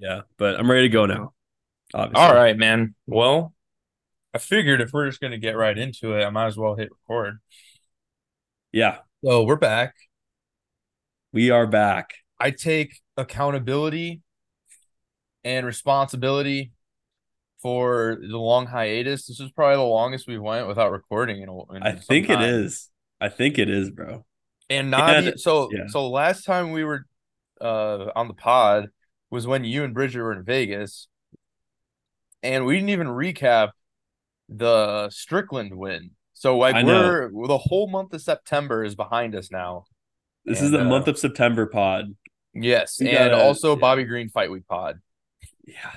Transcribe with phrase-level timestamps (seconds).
[0.00, 1.34] Yeah, but I'm ready to go now.
[1.92, 2.22] Obviously.
[2.22, 2.94] All right, man.
[3.06, 3.52] Well,
[4.32, 6.88] I figured if we're just gonna get right into it, I might as well hit
[7.08, 7.38] record.
[8.72, 8.98] Yeah.
[9.22, 9.94] So we're back.
[11.32, 12.14] We are back.
[12.38, 14.22] I take accountability
[15.44, 16.72] and responsibility
[17.60, 19.26] for the long hiatus.
[19.26, 21.42] This is probably the longest we went without recording.
[21.42, 22.40] In, in I think time.
[22.40, 22.88] it is.
[23.20, 24.24] I think it is, bro.
[24.70, 25.68] And not and, so.
[25.70, 25.88] Yeah.
[25.88, 27.04] So last time we were
[27.60, 28.88] uh, on the pod
[29.30, 31.08] was when you and Bridger were in Vegas,
[32.42, 33.70] and we didn't even recap
[34.48, 36.10] the Strickland win.
[36.32, 39.84] So like we're the whole month of September is behind us now.
[40.44, 42.16] This and, is the uh, month of September pod.
[42.54, 43.80] Yes, we and gotta, also yeah.
[43.80, 45.00] Bobby Green fight week pod.
[45.66, 45.92] Yeah,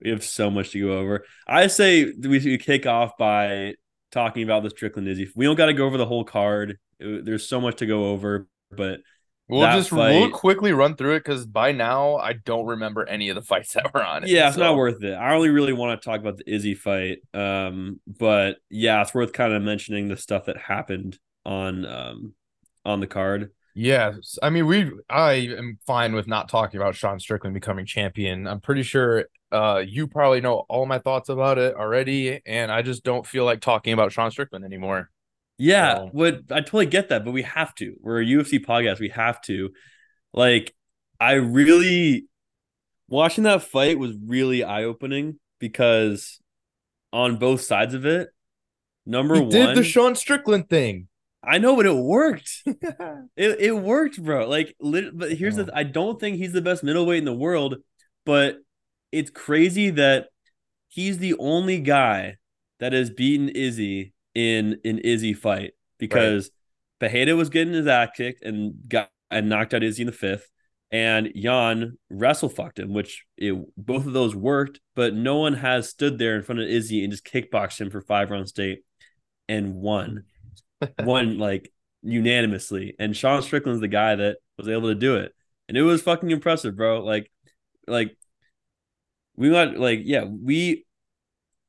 [0.00, 1.24] we have so much to go over.
[1.46, 3.74] I say we kick off by
[4.12, 5.30] talking about the Strickland Izzy.
[5.34, 6.78] We don't got to go over the whole card.
[7.00, 9.00] There's so much to go over, but
[9.48, 13.28] We'll just fight, we'll quickly run through it because by now I don't remember any
[13.28, 14.30] of the fights that were on it.
[14.30, 14.62] Yeah, it's so.
[14.62, 15.12] not worth it.
[15.12, 17.18] I only really want to talk about the Izzy fight.
[17.34, 22.34] Um, but yeah, it's worth kind of mentioning the stuff that happened on um
[22.86, 23.50] on the card.
[23.74, 24.90] Yes, I mean we.
[25.10, 28.46] I am fine with not talking about Sean Strickland becoming champion.
[28.46, 32.80] I'm pretty sure uh you probably know all my thoughts about it already, and I
[32.80, 35.10] just don't feel like talking about Sean Strickland anymore.
[35.58, 36.08] Yeah, so.
[36.12, 37.94] what I totally get that, but we have to.
[38.00, 38.98] We're a UFC podcast.
[38.98, 39.70] We have to.
[40.32, 40.74] Like,
[41.20, 42.26] I really
[43.08, 46.40] watching that fight was really eye opening because
[47.12, 48.30] on both sides of it,
[49.06, 51.08] number he one did the Sean Strickland thing.
[51.46, 52.62] I know, but it worked.
[52.66, 54.48] it it worked, bro.
[54.48, 55.64] Like, lit, but here's oh.
[55.64, 57.76] the: I don't think he's the best middleweight in the world,
[58.24, 58.56] but
[59.12, 60.28] it's crazy that
[60.88, 62.36] he's the only guy
[62.80, 66.50] that has beaten Izzy in an Izzy fight because
[67.00, 67.10] right.
[67.10, 70.50] Pereira was getting his ass kicked and got and knocked out Izzy in the fifth,
[70.90, 75.88] and Jan wrestle fucked him, which it, both of those worked, but no one has
[75.88, 78.84] stood there in front of Izzy and just kickboxed him for five rounds straight
[79.48, 80.24] and won,
[81.00, 82.94] won like unanimously.
[82.98, 85.32] And Sean Strickland's the guy that was able to do it,
[85.68, 87.04] and it was fucking impressive, bro.
[87.04, 87.30] Like,
[87.86, 88.16] like
[89.36, 90.86] we got like yeah we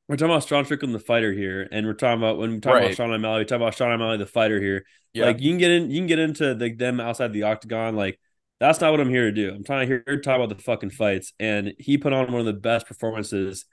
[0.08, 2.74] we're talking about Sean Strickland, the fighter here, and we're talking about when we talk
[2.74, 2.84] right.
[2.84, 4.86] about Sean O'Malley, we talk about Sean O'Malley, the fighter here.
[5.12, 5.26] Yeah.
[5.26, 7.96] Like you can get in, you can get into the, them outside the octagon.
[7.96, 8.20] Like
[8.60, 9.52] that's not what I'm here to do.
[9.52, 12.40] I'm trying to hear to talk about the fucking fights, and he put on one
[12.40, 13.64] of the best performances.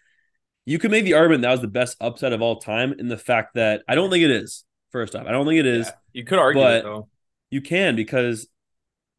[0.66, 3.18] You could make the argument that was the best upset of all time in the
[3.18, 4.64] fact that I don't think it is.
[4.92, 5.88] First off, I don't think it is.
[5.88, 7.10] Yeah, you could argue but it though.
[7.52, 8.48] You can because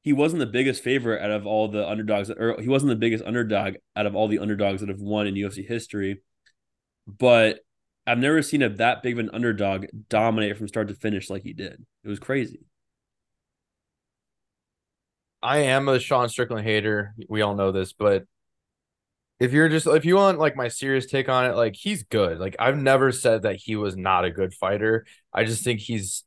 [0.02, 3.22] he wasn't the biggest favorite out of all the underdogs, or he wasn't the biggest
[3.24, 6.20] underdog out of all the underdogs that have won in UFC history
[7.06, 7.60] but
[8.06, 11.42] I've never seen a that big of an underdog dominate from start to finish like
[11.42, 11.84] he did.
[12.02, 12.60] It was crazy.
[15.42, 17.14] I am a Sean Strickland hater.
[17.28, 18.24] We all know this, but
[19.40, 22.38] if you're just if you want like my serious take on it, like he's good.
[22.38, 25.06] Like I've never said that he was not a good fighter.
[25.32, 26.24] I just think he's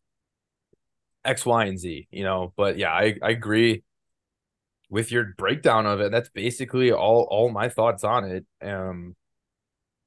[1.26, 2.54] X, Y, and Z, you know.
[2.56, 3.84] But yeah, I, I agree
[4.90, 6.12] with your breakdown of it.
[6.12, 8.46] That's basically all all my thoughts on it.
[8.62, 9.16] Um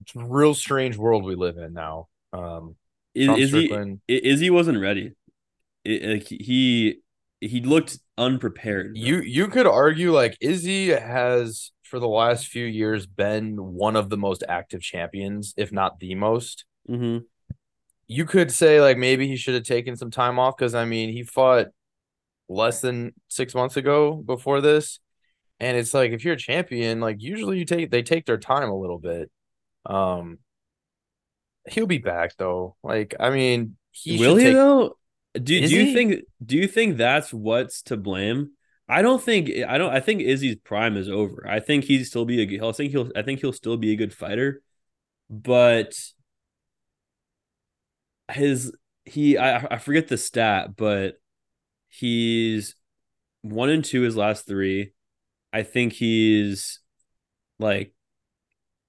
[0.01, 2.09] it's a real strange world we live in now.
[2.33, 2.77] Um,
[3.15, 3.71] is, he
[4.09, 5.13] Izzy wasn't ready.
[5.85, 7.01] It, like he
[7.41, 8.95] he looked unprepared.
[8.95, 9.03] Bro.
[9.03, 14.11] You you could argue like Izzy has for the last few years been one of
[14.11, 16.65] the most active champions, if not the most.
[16.89, 17.25] Mm-hmm.
[18.07, 21.11] You could say like maybe he should have taken some time off because I mean
[21.11, 21.69] he fought
[22.49, 25.01] less than six months ago before this,
[25.59, 28.69] and it's like if you're a champion, like usually you take they take their time
[28.69, 29.31] a little bit.
[29.87, 30.39] Um,
[31.69, 32.77] he'll be back though.
[32.83, 34.55] Like, I mean, he will he take...
[34.55, 34.97] though?
[35.35, 35.95] Do, do you he?
[35.95, 38.51] think do you think that's what's to blame?
[38.89, 41.47] I don't think I don't I think Izzy's prime is over.
[41.49, 43.97] I think he's still be a I think he'll I think he'll still be a
[43.97, 44.63] good fighter,
[45.29, 45.95] but
[48.33, 48.73] his
[49.05, 51.21] he I I forget the stat, but
[51.89, 52.75] he's
[53.43, 54.93] one and two his last three.
[55.53, 56.81] I think he's
[57.61, 57.95] like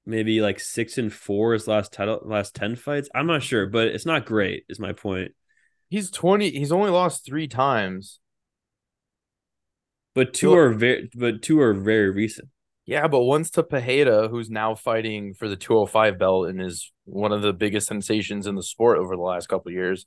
[0.05, 3.09] maybe like six and four his last title last 10 fights.
[3.13, 5.33] I'm not sure, but it's not great, is my point.
[5.89, 8.19] He's 20, he's only lost three times.
[10.13, 12.49] But two are very but two are very recent.
[12.85, 17.31] Yeah, but one's to Pereira, who's now fighting for the 205 belt and is one
[17.31, 20.05] of the biggest sensations in the sport over the last couple years.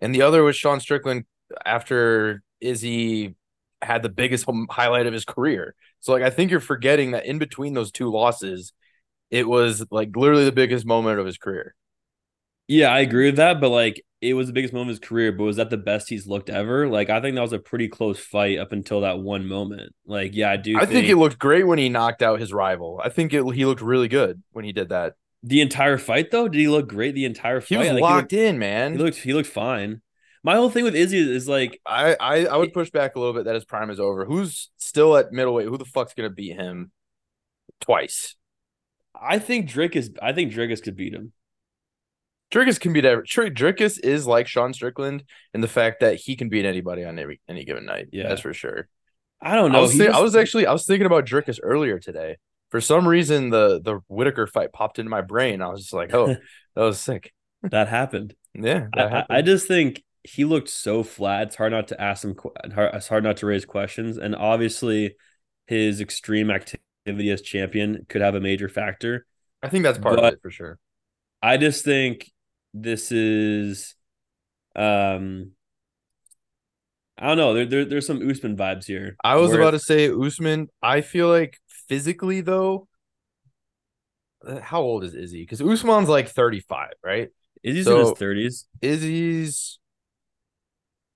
[0.00, 1.24] And the other was Sean Strickland
[1.64, 3.36] after Izzy
[3.82, 5.74] had the biggest um, highlight of his career.
[6.00, 8.72] So like I think you're forgetting that in between those two losses,
[9.30, 11.74] it was like literally the biggest moment of his career.
[12.66, 15.32] Yeah, I agree with that, but like it was the biggest moment of his career,
[15.32, 16.88] but was that the best he's looked ever?
[16.88, 19.94] Like I think that was a pretty close fight up until that one moment.
[20.06, 20.76] Like yeah, I do.
[20.76, 23.00] I think, think it looked great when he knocked out his rival.
[23.02, 25.14] I think it, he looked really good when he did that.
[25.42, 27.68] The entire fight though, did he look great the entire fight?
[27.68, 28.92] He was locked he looked, in, man.
[28.92, 30.02] He looked he looked fine.
[30.42, 33.34] My whole thing with Izzy is like I, I I would push back a little
[33.34, 34.24] bit that his prime is over.
[34.24, 35.68] Who's still at middleweight?
[35.68, 36.90] Who the fuck's gonna beat him
[37.80, 38.34] twice?
[39.14, 40.16] I think Dricus.
[40.20, 41.32] I think Dricus could beat him.
[42.52, 43.24] Dricus can beat every.
[43.26, 47.40] Dricus is like Sean Strickland in the fact that he can beat anybody on every
[47.48, 48.08] any given night.
[48.12, 48.88] Yeah, that's for sure.
[49.40, 49.78] I don't know.
[49.78, 50.18] I was, th- just...
[50.18, 52.36] I was actually I was thinking about Dricus earlier today.
[52.70, 55.60] For some reason, the the Whittaker fight popped into my brain.
[55.62, 56.26] I was just like, oh,
[56.74, 57.32] that was sick.
[57.62, 58.34] that happened.
[58.54, 59.38] Yeah, that I, happened.
[59.38, 61.48] I just think he looked so flat.
[61.48, 62.34] It's hard not to ask him.
[62.64, 65.16] It's hard not to raise questions, and obviously,
[65.66, 69.26] his extreme activity as champion could have a major factor.
[69.62, 70.78] I think that's part but of it for sure.
[71.42, 72.30] I just think
[72.74, 73.94] this is
[74.76, 75.52] um
[77.20, 77.54] I don't know.
[77.54, 79.16] There, there there's some Usman vibes here.
[79.24, 80.68] I was about to say Usman.
[80.82, 81.58] I feel like
[81.88, 82.86] physically though,
[84.46, 85.42] uh, how old is Izzy?
[85.42, 87.30] Because Usman's like 35, right?
[87.64, 88.64] Izzy's so, in his 30s.
[88.82, 89.78] Izzy's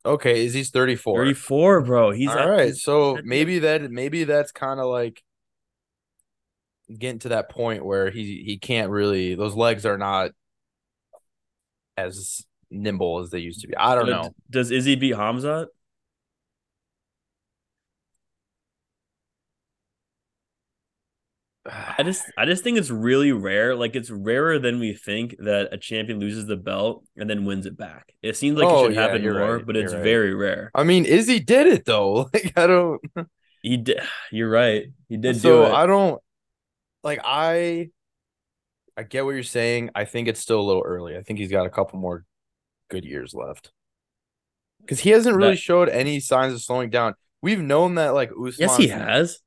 [0.05, 0.45] okay.
[0.45, 1.19] Izzy's 34.
[1.19, 2.11] 34, bro.
[2.11, 2.75] He's all right.
[2.75, 5.23] So maybe that maybe that's kind of like
[6.99, 10.31] getting to that point where he he can't really those legs are not
[11.97, 13.77] as nimble as they used to be.
[13.77, 14.31] I don't know.
[14.51, 15.67] Does Izzy beat Hamzat?
[21.65, 23.77] I just I just think it's really rare.
[23.77, 27.67] Like it's rarer than we think that a champion loses the belt and then wins
[27.67, 28.13] it back.
[28.21, 29.67] It seems like oh, it should yeah, happen more, right.
[29.67, 30.03] but it's right.
[30.03, 30.73] very rare.
[30.75, 32.29] I mean, Izzy did it though.
[32.35, 33.01] Like I don't
[33.63, 34.01] He did
[34.33, 34.87] you're right.
[35.09, 35.75] He did so do it.
[35.75, 36.21] I don't
[37.03, 37.91] like I
[38.97, 39.91] I get what you're saying.
[39.95, 41.17] I think it's still a little early.
[41.17, 42.25] I think he's got a couple more
[42.91, 43.73] good years left.
[44.81, 47.15] Because he hasn't really that, showed any signs of slowing down.
[47.41, 48.55] We've known that like Usman.
[48.59, 49.41] Yes, he has.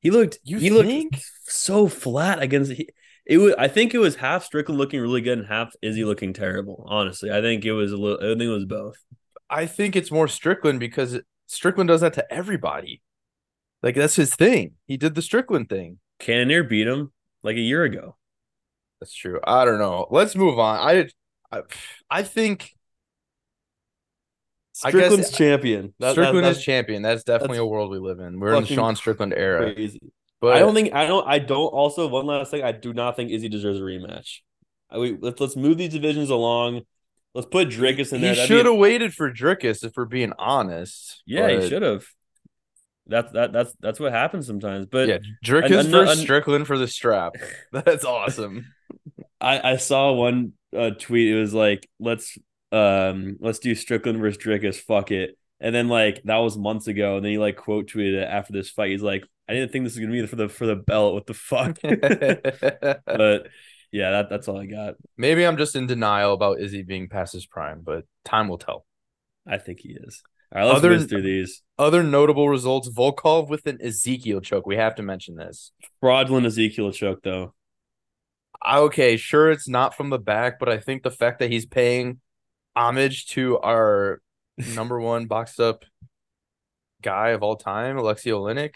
[0.00, 0.38] He looked.
[0.42, 1.12] You he think?
[1.12, 2.72] looked so flat against.
[2.72, 2.88] He,
[3.26, 3.54] it was.
[3.58, 6.84] I think it was half Strickland looking really good and half Izzy looking terrible.
[6.88, 8.18] Honestly, I think it was a little.
[8.18, 8.96] I think it was both.
[9.48, 13.02] I think it's more Strickland because Strickland does that to everybody.
[13.82, 14.72] Like that's his thing.
[14.86, 15.98] He did the Strickland thing.
[16.18, 17.12] Cannonier beat him
[17.42, 18.16] like a year ago.
[19.00, 19.40] That's true.
[19.44, 20.06] I don't know.
[20.10, 20.78] Let's move on.
[20.78, 21.08] I
[21.52, 21.62] I,
[22.10, 22.70] I think
[24.72, 25.94] Strickland's guess, champion.
[26.00, 27.02] That, Strickland that, is champion.
[27.02, 28.40] That's definitely that's a world we live in.
[28.40, 29.72] We're in the Sean Strickland era.
[29.72, 30.00] Crazy.
[30.40, 32.62] But I don't think I don't I don't also one last thing.
[32.62, 34.40] I do not think Izzy deserves a rematch.
[34.90, 36.82] I, we, let's let's move these divisions along.
[37.34, 38.34] Let's put Dricus in there.
[38.34, 41.22] He should have waited for Dricus if we're being honest.
[41.26, 41.62] Yeah, but...
[41.62, 42.06] he should have.
[43.06, 44.86] That's that that's that's what happens sometimes.
[44.86, 47.34] But yeah, Dricus versus Strickland for the strap.
[47.72, 48.72] That's awesome.
[49.40, 51.28] I, I saw one uh, tweet.
[51.34, 52.38] It was like, let's
[52.72, 54.76] um let's do Strickland versus Dricus.
[54.76, 55.36] Fuck it.
[55.60, 58.54] And then like that was months ago, and then he like quote tweeted it after
[58.54, 58.92] this fight.
[58.92, 61.14] He's like, I didn't think this was gonna be for the for the belt.
[61.14, 61.78] What the fuck?
[61.82, 63.48] but
[63.92, 64.94] yeah, that that's all I got.
[65.18, 68.86] Maybe I'm just in denial about Izzy being past his prime, but time will tell.
[69.46, 70.22] I think he is.
[70.54, 71.62] All right, let's other, through these.
[71.78, 74.66] Other notable results: Volkov with an Ezekiel choke.
[74.66, 75.72] We have to mention this.
[76.00, 77.54] Fraudulent Ezekiel choke, though
[78.66, 82.20] okay, sure, it's not from the back, but I think the fact that he's paying
[82.74, 84.20] homage to our
[84.74, 85.84] number one boxed up
[87.02, 88.74] guy of all time, Alexei Oleinik.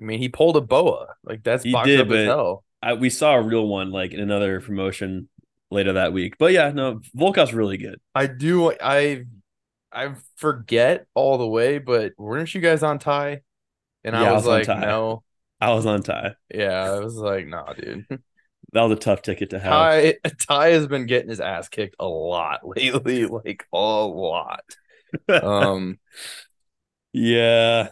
[0.00, 1.14] I mean, he pulled a boa.
[1.24, 2.64] Like that's he boxed did, up as hell.
[2.82, 5.28] I, we saw a real one like in another promotion
[5.70, 6.36] later that week.
[6.38, 8.00] But yeah, no, Volkov's really good.
[8.14, 8.72] I do.
[8.80, 9.24] I
[9.92, 13.42] I forget all the way, but weren't you guys on tie?
[14.04, 15.22] And yeah, I was, I was like, no.
[15.60, 16.34] I was on tie.
[16.52, 18.06] Yeah, I was like, nah, dude.
[18.72, 19.72] that was a tough ticket to have.
[19.72, 20.14] Ty,
[20.48, 24.64] Ty has been getting his ass kicked a lot lately, like a lot.
[25.28, 25.98] um,
[27.12, 27.88] yeah.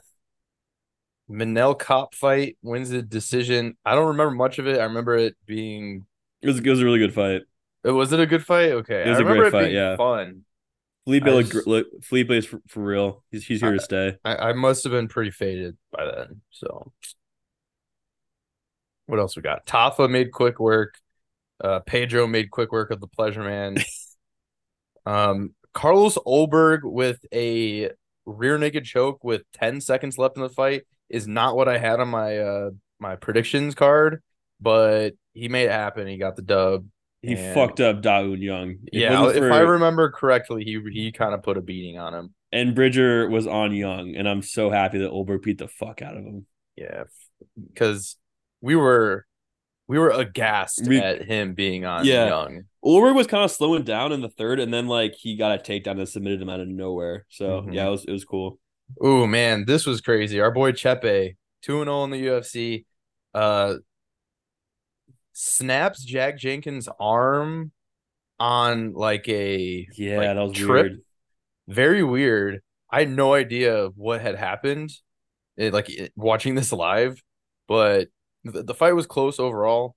[1.30, 3.76] Manel Kape fight wins the decision.
[3.85, 4.80] I don't remember much of it.
[4.80, 6.07] I remember it being.
[6.42, 7.42] It was, it was a really good fight.
[7.85, 8.73] It was it a good fight?
[8.73, 9.73] Okay, it was I a great fight.
[9.73, 10.45] yeah, fun.
[11.04, 13.25] Felipe, just, look, is for, for, real.
[13.30, 14.16] He's he's here I, to stay.
[14.25, 16.42] I, I must have been pretty faded by then.
[16.50, 16.92] So
[19.07, 19.66] what else we got?
[19.66, 20.95] Tafa made quick work.
[21.62, 23.76] Uh, Pedro made quick work of the pleasure man.
[25.07, 27.90] um, Carlos Ulberg with a
[28.26, 32.00] rear naked choke with 10 seconds left in the fight is not what I had
[32.00, 34.23] on my uh my predictions card,
[34.61, 36.07] but he made it happen.
[36.07, 36.87] He got the dub.
[37.23, 37.55] He and...
[37.55, 38.77] fucked up Da Young.
[38.93, 39.35] Yeah, for...
[39.35, 42.35] if I remember correctly, he he kind of put a beating on him.
[42.53, 46.17] And Bridger was on Young, and I'm so happy that Ulberg beat the fuck out
[46.17, 46.47] of him.
[46.77, 47.05] Yeah,
[47.69, 48.17] because
[48.61, 49.27] we were
[49.87, 52.29] we were aghast we, at him being on yeah.
[52.29, 52.62] Young.
[52.85, 55.62] Ulrich was kind of slowing down in the third, and then like he got a
[55.62, 57.27] takedown and submitted him out of nowhere.
[57.29, 57.75] So Mhm.
[57.75, 58.59] yeah, it was it was cool.
[59.00, 60.41] Oh man, this was crazy.
[60.41, 62.85] Our boy Chepe, 2 and 0 in the UFC.
[63.35, 63.75] Uh
[65.33, 67.73] snaps Jack Jenkins' arm
[68.39, 70.69] on like a Yeah, like, that was trip.
[70.69, 71.01] weird.
[71.69, 72.61] Very weird.
[72.91, 74.91] I had no idea what had happened.
[75.57, 77.23] It, like it- watching this live,
[77.69, 78.09] but
[78.45, 79.95] the, the fight was close overall.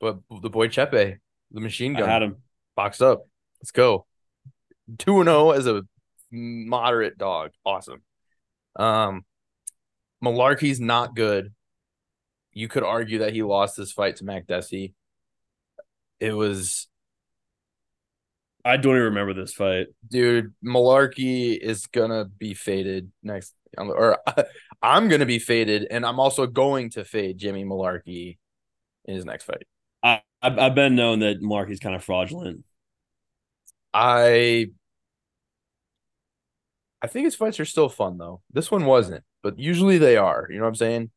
[0.00, 1.18] But the boy Chepe,
[1.50, 2.36] the machine I gun, had him.
[2.76, 3.22] boxed up.
[3.60, 4.06] Let's go.
[4.98, 5.82] 2 and 0 as a
[6.30, 7.50] moderate dog.
[7.64, 8.02] Awesome.
[8.76, 9.24] Um
[10.22, 11.52] Mullarkey's not good.
[12.60, 14.92] You could argue that he lost this fight to Makdessi.
[16.20, 16.88] It was
[18.62, 19.86] I don't even remember this fight.
[20.06, 24.18] dude, Mullarkey is gonna be faded next or
[24.82, 28.36] I'm gonna be faded and I'm also going to fade Jimmy Mullarkey
[29.06, 29.66] in his next fight.
[30.02, 32.64] I I've, been known that Marky's kind of fraudulent.
[33.94, 34.70] I
[37.00, 38.42] I think his fights are still fun though.
[38.52, 40.46] This one wasn't, but usually they are.
[40.50, 41.10] You know what I'm saying?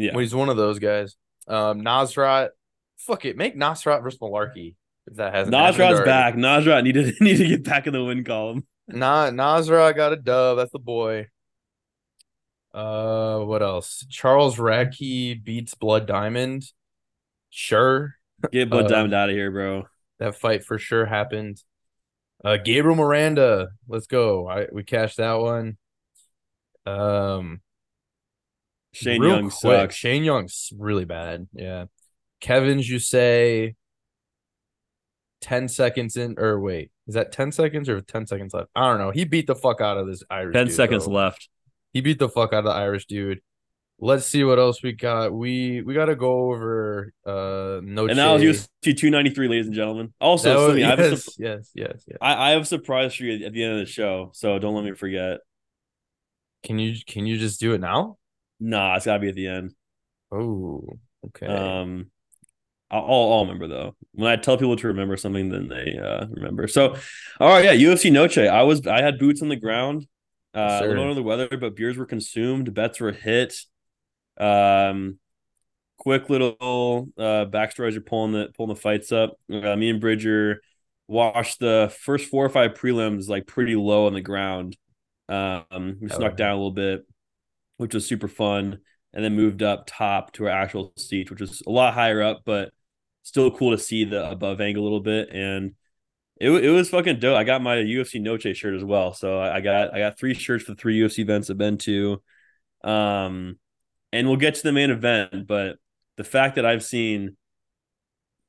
[0.00, 1.16] Yeah, Well, he's one of those guys.
[1.48, 2.50] Um, Nasrat,
[2.98, 4.74] fuck it, make Nasrat versus Mullarkey
[5.06, 5.54] if that hasn't.
[5.54, 6.34] Nasrat's back.
[6.34, 8.66] Nasrat needed need to get back in the win column.
[8.88, 10.56] Nah, Nasrat got a dub.
[10.58, 11.26] That's the boy.
[12.72, 14.06] Uh, what else?
[14.10, 16.64] Charles Radtke beats Blood Diamond.
[17.50, 18.14] Sure,
[18.52, 19.86] Get Blood Uh, Diamond out of here, bro.
[20.20, 21.62] that fight for sure happened.
[22.44, 24.48] Uh, Gabriel Miranda, let's go.
[24.48, 25.76] I we cashed that one.
[26.86, 27.60] Um,
[28.92, 29.94] Shane real Young quick, sucks.
[29.94, 31.48] Shane Young's really bad.
[31.52, 31.86] Yeah.
[32.40, 33.76] Kevin's, you say
[35.42, 38.70] 10 seconds in, or wait, is that 10 seconds or 10 seconds left?
[38.74, 39.10] I don't know.
[39.10, 41.12] He beat the fuck out of this Irish Ten dude, seconds though.
[41.12, 41.48] left.
[41.92, 43.40] He beat the fuck out of the Irish dude.
[44.02, 45.30] Let's see what else we got.
[45.30, 49.74] We we got to go over uh no And that was UFC 293, ladies and
[49.74, 50.14] gentlemen.
[50.22, 52.18] Also, was, Slimmy, I, have a yes, sup- yes, yes, yes.
[52.18, 54.74] I, I have a surprise for you at the end of the show, so don't
[54.74, 55.40] let me forget.
[56.64, 58.16] Can you can you just do it now?
[58.60, 59.74] Nah, it's gotta be at the end.
[60.32, 61.46] Oh, okay.
[61.46, 62.10] Um,
[62.90, 63.96] I'll, I'll remember though.
[64.12, 66.68] When I tell people to remember something, then they uh remember.
[66.68, 66.96] So,
[67.40, 68.38] all right, yeah, UFC Noche.
[68.38, 70.06] I was I had boots on the ground.
[70.54, 72.74] Uh, Yes, a little under the weather, but beers were consumed.
[72.74, 73.54] Bets were hit.
[74.38, 75.18] Um,
[75.98, 79.36] quick little uh backstory as you're pulling the pulling the fights up.
[79.52, 80.62] Uh, me and Bridger
[81.08, 84.76] watched the first four or five prelims like pretty low on the ground.
[85.28, 86.36] Um, we Oh, snuck yeah.
[86.36, 87.06] down a little bit,
[87.80, 88.78] which was super fun,
[89.14, 92.42] and then moved up top to our actual seats, which was a lot higher up,
[92.44, 92.72] but
[93.22, 95.30] still cool to see the above angle a little bit.
[95.32, 95.74] And
[96.40, 97.36] it, it was fucking dope.
[97.38, 100.64] I got my UFC Noche shirt as well, so I got I got three shirts
[100.64, 102.22] for the three UFC events I've been to.
[102.84, 103.58] Um,
[104.12, 105.76] and we'll get to the main event, but
[106.16, 107.36] the fact that I've seen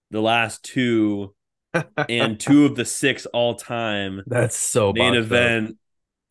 [0.10, 1.34] the last two
[2.10, 5.26] and two of the six all time That's so main up.
[5.26, 5.78] event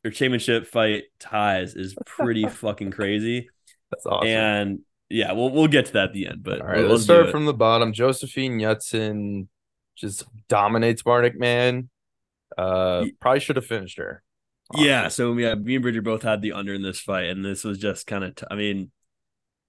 [0.05, 3.49] or championship fight ties is pretty fucking crazy.
[3.91, 4.29] That's awesome.
[4.29, 4.79] And
[5.09, 6.43] yeah, we'll we'll get to that at the end.
[6.43, 7.93] But All right, let's, let's start from the bottom.
[7.93, 9.49] Josefine Knutsson
[9.97, 11.91] just dominates Marnic Mann.
[12.57, 14.23] Uh, probably should have finished her.
[14.75, 15.01] yeah.
[15.01, 15.25] honestly.
[15.25, 17.79] So yeah, me and Bridger both had the under in this fight, and this was
[17.79, 18.35] just kind of.
[18.37, 18.91] T- I mean,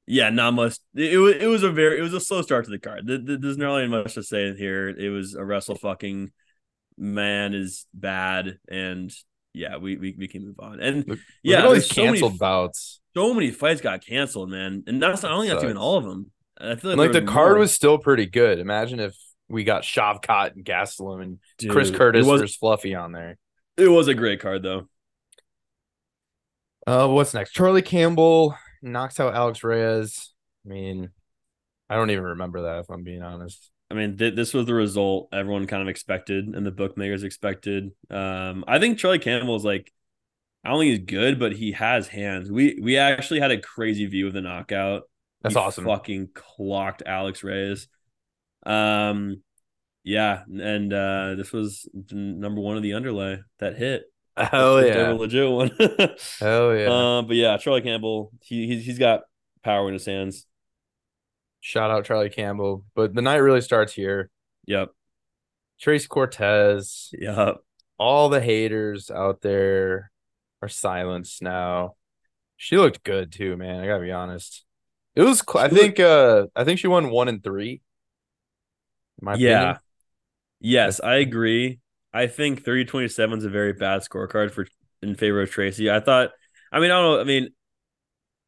[0.08, 0.78] yeah, not much.
[0.96, 3.08] It, it was it was a very it was a slow start to the card.
[3.08, 4.90] Th- th- There's not really much to say here.
[4.90, 6.32] It was a wrestle fucking
[6.98, 9.12] man is bad, and
[9.54, 10.80] yeah, we we, we can move on.
[10.80, 13.00] And Look, yeah, all these so many canceled bouts.
[13.16, 16.32] so many fights got canceled, man, and that's not only that's even all of them.
[16.60, 17.60] I feel like, like the card more.
[17.60, 18.60] was still pretty good.
[18.60, 19.16] Imagine if
[19.50, 23.38] we got Shavkat and Gastelum and Chris Curtis was, versus Fluffy on there.
[23.78, 24.88] it was a great card though.
[26.88, 27.52] Uh, what's next?
[27.52, 30.34] Charlie Campbell knocks out Alex Reyes.
[30.66, 31.10] I mean,
[31.90, 33.71] I don't even remember that if I'm being honest.
[33.92, 37.92] I mean, th- this was the result everyone kind of expected and the bookmakers expected.
[38.10, 39.92] Um, I think Charlie Campbell is like,
[40.64, 42.50] I don't think he's good, but he has hands.
[42.50, 45.04] We we actually had a crazy view of the knockout.
[45.42, 45.86] That's He awesome.
[45.86, 47.88] Fucking clocked Alex Reyes.
[48.64, 49.42] Um,
[50.04, 54.04] yeah, and uh, this was number one of the underlay that hit.
[54.38, 55.12] First yeah.
[55.12, 55.72] legit one.
[56.40, 57.18] Hell yeah.
[57.18, 59.22] Um, but yeah, Charlie Campbell, he he's, he's got
[59.64, 60.46] power in his hands.
[61.62, 62.84] Shout out Charlie Campbell.
[62.96, 64.30] But the night really starts here.
[64.68, 64.90] Yep,
[65.80, 67.58] Trace Cortez, yep.
[67.98, 70.12] all the haters out there
[70.62, 71.96] are silenced now.
[72.58, 73.82] She looked good too, man.
[73.82, 74.64] I gotta be honest.
[75.16, 75.40] It was.
[75.48, 76.00] Cl- I think.
[76.00, 77.82] Uh, I think she won one and three.
[79.22, 79.62] my Yeah.
[79.62, 79.78] opinion.
[80.60, 81.80] Yes, I agree.
[82.14, 84.68] I think 30-27 is a very bad scorecard for
[85.02, 85.90] in favor of Tracy.
[85.90, 86.32] I thought
[86.72, 87.20] I mean, I don't know.
[87.20, 87.50] I mean,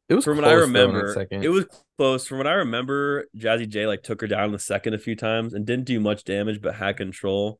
[0.08, 2.26] It was from what I though, in that remember, it was close.
[2.26, 5.16] From what I remember, Jazzy J like took her down in the second a few
[5.16, 7.58] times and didn't do much damage, but had control.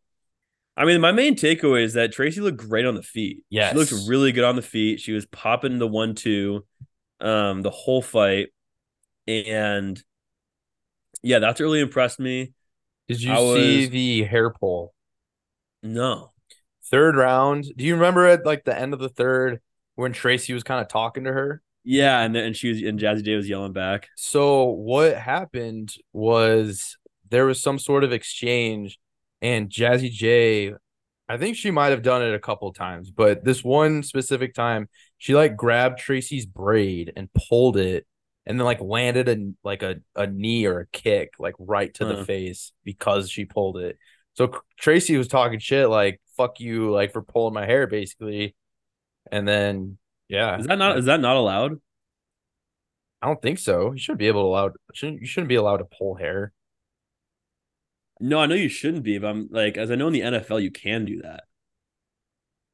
[0.76, 3.44] I mean, my main takeaway is that Tracy looked great on the feet.
[3.48, 5.00] Yeah, she looked really good on the feet.
[5.00, 6.66] She was popping the one two,
[7.20, 8.48] um, the whole fight,
[9.26, 10.02] and
[11.22, 12.52] yeah, that's really impressed me.
[13.08, 14.92] Did you I see was- the hair pull?
[15.82, 16.32] No,
[16.90, 17.64] Third round.
[17.76, 19.60] Do you remember at like the end of the third
[19.94, 21.62] when Tracy was kind of talking to her?
[21.84, 24.08] Yeah, and and she was and Jazzy J was yelling back.
[24.14, 26.96] So what happened was
[27.30, 28.98] there was some sort of exchange,
[29.42, 30.74] and Jazzy J,
[31.28, 34.88] I think she might have done it a couple times, but this one specific time,
[35.18, 38.06] she like grabbed Tracy's braid and pulled it,
[38.46, 42.04] and then like landed a like a, a knee or a kick like right to
[42.04, 42.16] Huh.
[42.16, 43.98] the face because she pulled it.
[44.34, 48.54] So Tracy was talking shit like "fuck you" like for pulling my hair basically,
[49.32, 49.98] and then
[50.34, 51.80] yeah, Is that not is that not allowed?
[53.22, 53.92] I don't think so.
[53.92, 56.52] You shouldn't be able to allow shouldn't you shouldn't be allowed to pull hair.
[58.20, 60.62] No, I know you shouldn't be, but I'm like, as I know in the NFL,
[60.62, 61.44] you can do that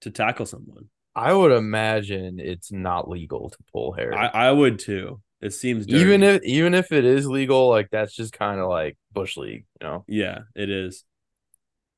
[0.03, 0.89] to tackle someone.
[1.15, 4.15] I would imagine it's not legal to pull hair.
[4.15, 5.21] I, I would too.
[5.41, 6.01] It seems dirty.
[6.01, 9.65] even if even if it is legal, like that's just kind of like bush league,
[9.81, 10.05] you know.
[10.07, 11.05] yeah, it is.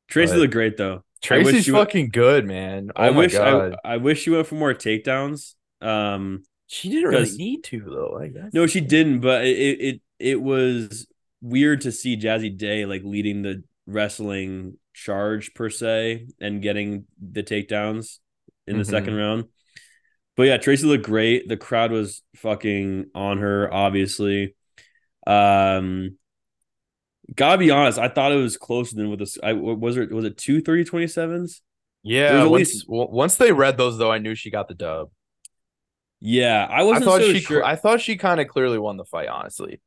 [0.08, 1.02] Tracy But- looked great though.
[1.30, 2.90] I wish Tracy's she would- fucking good, man.
[2.96, 5.54] Oh I my wish god, I, I wish she went for more takedowns.
[5.80, 8.18] Um, she didn't really need to though.
[8.20, 11.06] I guess no, she didn't, but it it it was
[11.40, 17.42] weird to see Jazzy Day like leading the wrestling charge per se and getting the
[17.42, 18.18] takedowns
[18.66, 18.90] in the Mhm.
[18.90, 19.44] second round.
[20.36, 21.48] But yeah, Tracy looked great.
[21.48, 24.54] The crowd was fucking on her, obviously.
[25.26, 26.16] Um,
[27.34, 29.38] gotta be honest, I thought it was closer than with this.
[29.42, 31.60] I was it was it two 30 27s?
[32.02, 35.10] Yeah, at once, least- once they read those though, I knew she got the dub.
[36.20, 37.64] Yeah, I I wasn't thought so she, sure.
[37.64, 39.28] I thought she kind of clearly won the fight.
[39.28, 39.80] Honestly,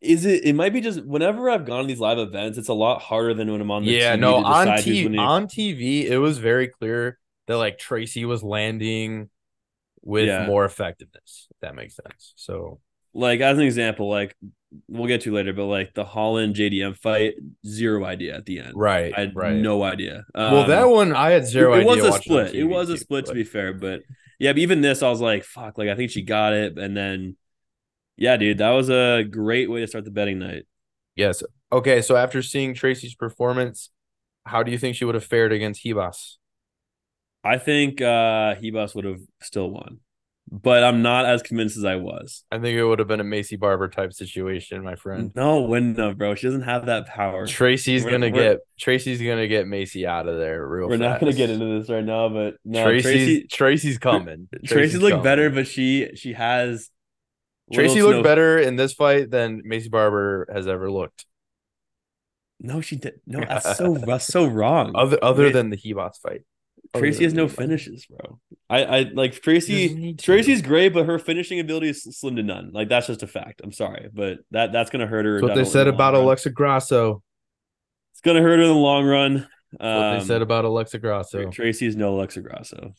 [0.00, 0.44] Is it?
[0.44, 3.34] It might be just whenever I've gone to these live events, it's a lot harder
[3.34, 6.68] than when I'm on the yeah, TV no, on TV, on TV, it was very
[6.68, 9.30] clear that like Tracy was landing
[10.02, 10.46] with Yeah.
[10.46, 11.48] more effectiveness.
[11.50, 12.34] If that makes sense.
[12.36, 12.80] So
[13.14, 14.36] like as an example, like
[14.88, 17.34] we'll get to later, but like the Holland JDM fight,
[17.66, 18.72] zero idea at the end.
[18.74, 19.54] right, I had right.
[19.56, 20.24] no idea.
[20.34, 21.86] well, Um, that one I had zero it, idea.
[21.86, 22.54] was a split.
[22.54, 24.02] It was a too, split to but- be fair, but
[24.38, 26.96] yeah, but even this, I was like, fuck, like I think she got it, and
[26.96, 27.36] then
[28.16, 30.64] yeah, dude, that was a great way to start the betting night.
[31.16, 31.42] Yes.
[31.72, 33.90] Okay, so after seeing Tracy's performance,
[34.44, 36.36] how do you think she would have fared against Ribas?
[37.44, 40.00] I think uh would have still won,
[40.50, 42.44] but I'm not as convinced as I was.
[42.52, 45.32] I think it would have been a Maycee Barber type situation, my friend.
[45.34, 46.34] No, win no, bro.
[46.34, 47.46] She doesn't have that power.
[47.46, 51.18] Tracy's We're- gonna we're- get Tracy's gonna get Maycee out of there real We're not
[51.20, 54.48] gonna get into this right now, but no, Tracy's Tracy Tracy's coming.
[54.66, 55.24] Tracy looked coming.
[55.24, 56.90] better, but she she has
[57.72, 61.24] Tracy looked better in this fight than Maycee Barber has ever looked.
[62.60, 63.20] No, she did.
[63.26, 64.92] No, that's so that's so wrong.
[64.94, 66.42] Other other Wait, than the Ribas fight.
[66.94, 68.38] Other Tracy than has no finishes, bro.
[68.70, 70.14] I I like Tracy.
[70.14, 72.70] Tracy's great, but her finishing ability is slim to none.
[72.72, 73.60] Like that's just a fact.
[73.64, 75.40] I'm sorry, but that that's gonna hurt her.
[75.40, 76.22] What they in the said about run.
[76.22, 77.22] Alexa Grasso.
[78.12, 79.48] It's gonna hurt her in the long run.
[79.72, 81.50] What Um, they said about Alexa Grasso.
[81.50, 82.94] Tracy is no Alexa Grasso,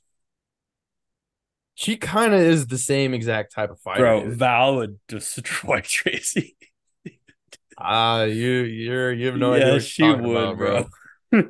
[1.75, 4.01] She kind of is the same exact type of fighter.
[4.03, 4.23] bro.
[4.25, 4.33] dude.
[4.37, 6.57] Val would destroy Tracy.
[7.77, 10.85] Ah, you you're you have no yeah, idea what she would, about, bro.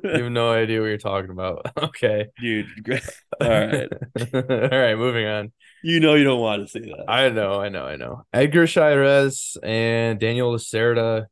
[0.03, 1.65] You have no idea what you're talking about.
[1.77, 2.27] Okay.
[2.39, 2.67] Dude.
[3.41, 3.87] All right.
[4.33, 4.41] All
[4.79, 5.51] right, moving on.
[5.83, 7.05] You know you don't want to see that.
[7.07, 8.23] I know, I know, I know.
[8.33, 11.25] Edgar Chairez and Daniel Lacerda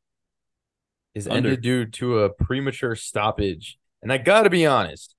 [1.15, 1.49] is Under.
[1.49, 3.77] ended due to a premature stoppage.
[4.01, 5.15] And I gotta be honest,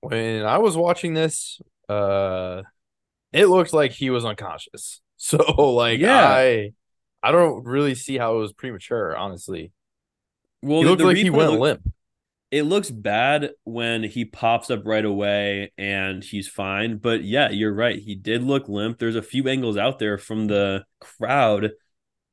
[0.00, 2.62] when I was watching this, uh
[3.32, 5.00] it looked like he was unconscious.
[5.16, 5.38] So
[5.72, 6.26] like Yeah.
[6.28, 6.72] I
[7.22, 9.72] I don't really see how it was premature, honestly.
[10.62, 11.92] well, he looked like he went looked- limp.
[12.56, 16.96] It looks bad when he pops up right away and he's fine.
[16.96, 17.98] But yeah, you're right.
[17.98, 18.98] He did look limp.
[18.98, 21.72] There's a few angles out there from the crowd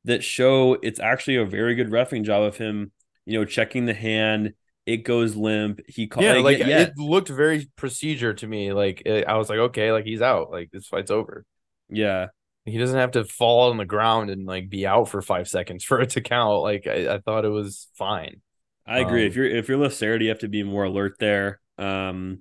[0.04, 2.90] that show it's actually a very good refing job of him,
[3.26, 4.54] you know, checking the hand.
[4.86, 5.80] It goes limp.
[5.88, 6.24] He called.
[6.24, 8.72] Yeah, like yeah, it looked very procedure to me.
[8.72, 10.50] Like it, I was like, okay, like he's out.
[10.50, 11.44] Like this fight's over.
[11.88, 12.28] yeah.
[12.66, 15.84] He doesn't have to fall on the ground and like be out for five seconds
[15.88, 16.62] for it to count.
[16.62, 18.40] Like I, I thought it was fine.
[18.86, 19.26] I agree.
[19.26, 21.60] if Um, you're if you're Lacerda, you have to be more alert there.
[21.78, 22.40] Um,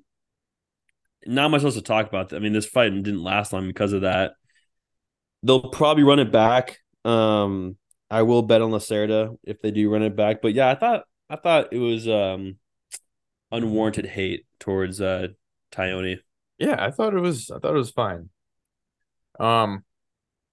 [1.26, 2.34] not much else to talk about.
[2.34, 4.34] I mean, this fight didn't last long because of that.
[5.42, 6.80] They'll probably run it back.
[7.06, 7.78] Um,
[8.10, 10.42] I will bet on Lacerda if they do run it back.
[10.42, 12.58] But yeah, I thought I thought it was um
[13.52, 15.28] unwarranted hate towards uh
[15.72, 16.20] Tyone.
[16.60, 18.30] Yeah, I thought it was I thought it was fine.
[19.40, 19.84] Um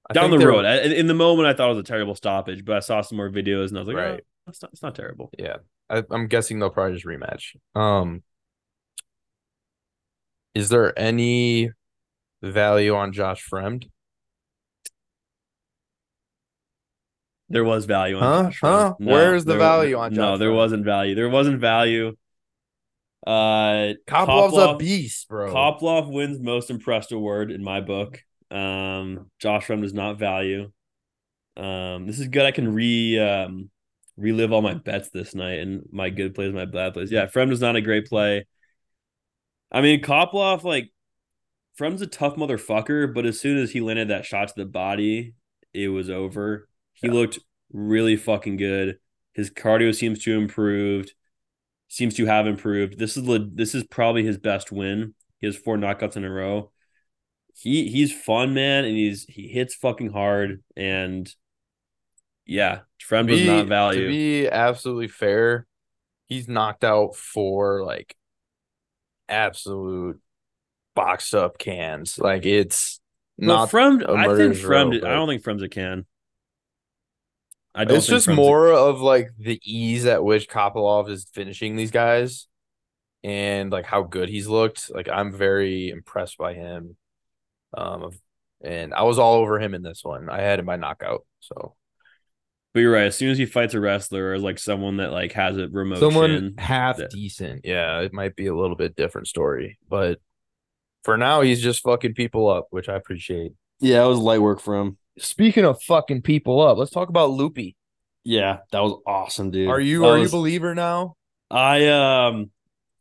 [0.09, 1.83] I Down think the they're- road, I, in the moment, I thought it was a
[1.85, 4.21] terrible stoppage, but I saw some more videos and I was like, Right.
[4.47, 5.31] oh, it's not, it's not terrible.
[5.39, 5.59] Yeah,
[5.91, 7.57] I, I'm guessing they'll probably just rematch.
[7.75, 8.23] Um,
[10.55, 11.71] is there any
[12.43, 13.91] value on Josh Fremd?
[17.49, 18.51] There was value on Huh?
[18.61, 18.95] Huh?
[18.99, 21.15] Where's the there- value on Josh No, Josh there wasn't value.
[21.15, 22.17] There wasn't value.
[23.27, 25.53] Uh, Kopylov's Kopylov's a beast, bro.
[25.53, 28.23] Kopylov wins most impressed award in my book.
[28.51, 30.71] Um, Josh Fremd does not value.
[31.57, 32.47] Um, this is good.
[32.47, 33.71] I can re um
[34.21, 37.11] relive all my bets this night and my good plays, my bad plays.
[37.11, 38.47] Yeah, Frem is not a great play.
[39.73, 40.93] I mean, Kopylov, like
[41.79, 45.35] Frem's a tough motherfucker, but as soon as he landed that shot to the body,
[45.73, 46.69] it was over.
[46.93, 47.15] He Yeah.
[47.15, 47.39] looked
[47.73, 48.99] really fucking good.
[49.33, 51.15] His cardio seems to improved,
[51.89, 52.99] seems to have improved.
[52.99, 55.15] This is this is probably his best win.
[55.39, 56.73] He has four knockouts in a row.
[57.57, 60.63] He he's fun, man, and he's he hits fucking hard.
[60.77, 61.33] And
[62.51, 64.03] yeah, Frem to does be, not value.
[64.03, 65.67] to be absolutely fair,
[66.27, 68.17] he's knocked out four like
[69.29, 70.21] absolute
[70.97, 72.19] boxed up cans.
[72.19, 73.01] Like it's
[73.39, 73.71] Well, not.
[73.71, 76.07] Frem, a I think row, I don't think Frem's a can.
[77.73, 77.97] I don't.
[77.97, 82.49] It's just more of like the ease at which Kopylov is finishing these guys,
[83.23, 84.91] and like how good he's looked.
[84.93, 86.97] Like I'm very impressed by him.
[87.73, 88.11] Um,
[88.61, 90.29] and I was all over him in this one.
[90.29, 91.25] I had him by knockout.
[91.39, 91.77] So
[92.73, 93.07] But you're right.
[93.07, 95.99] As soon as he fights a wrestler or like someone that like has a remote
[95.99, 97.63] someone chin, half that- decent.
[97.65, 100.21] Yeah, it might be a little bit different story, but
[101.03, 103.53] for now he's just fucking people up, which I appreciate.
[103.81, 104.99] yeah, it was light work for him.
[105.19, 107.77] Speaking of fucking people up, let's talk about Loopy.
[108.23, 109.69] Yeah, that was awesome, dude.
[109.69, 111.17] Are you That are you a believer now?
[111.51, 112.51] I um.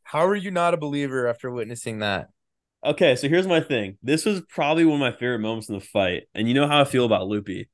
[0.02, 2.30] How are you not a believer after witnessing that?
[2.84, 3.98] Okay, so here's my thing.
[4.02, 6.80] This was probably one of my favorite moments in the fight, and you know how
[6.80, 7.68] I feel about Loopy.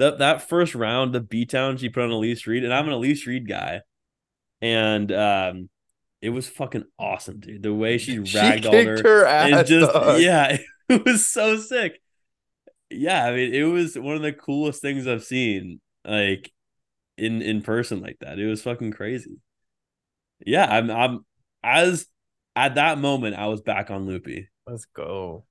[0.00, 3.26] That that first round, the beatdown she put on Elise Reed, and I'm an Elise
[3.26, 3.82] Reed guy,
[4.62, 5.68] and um,
[6.22, 7.62] it was fucking awesome, dude.
[7.62, 9.60] The way she ragdolled kicked her, her ass.
[9.60, 10.18] it just dog.
[10.22, 10.56] yeah,
[10.88, 12.00] it was so sick.
[12.88, 16.50] Yeah, I mean, it was one of the coolest things I've seen, like
[17.18, 18.38] in in person like that.
[18.38, 19.36] It was fucking crazy.
[20.46, 21.26] Yeah, I'm I'm
[21.62, 22.06] as
[22.56, 24.48] at that moment I was back on Loopy.
[24.66, 25.44] Let's go.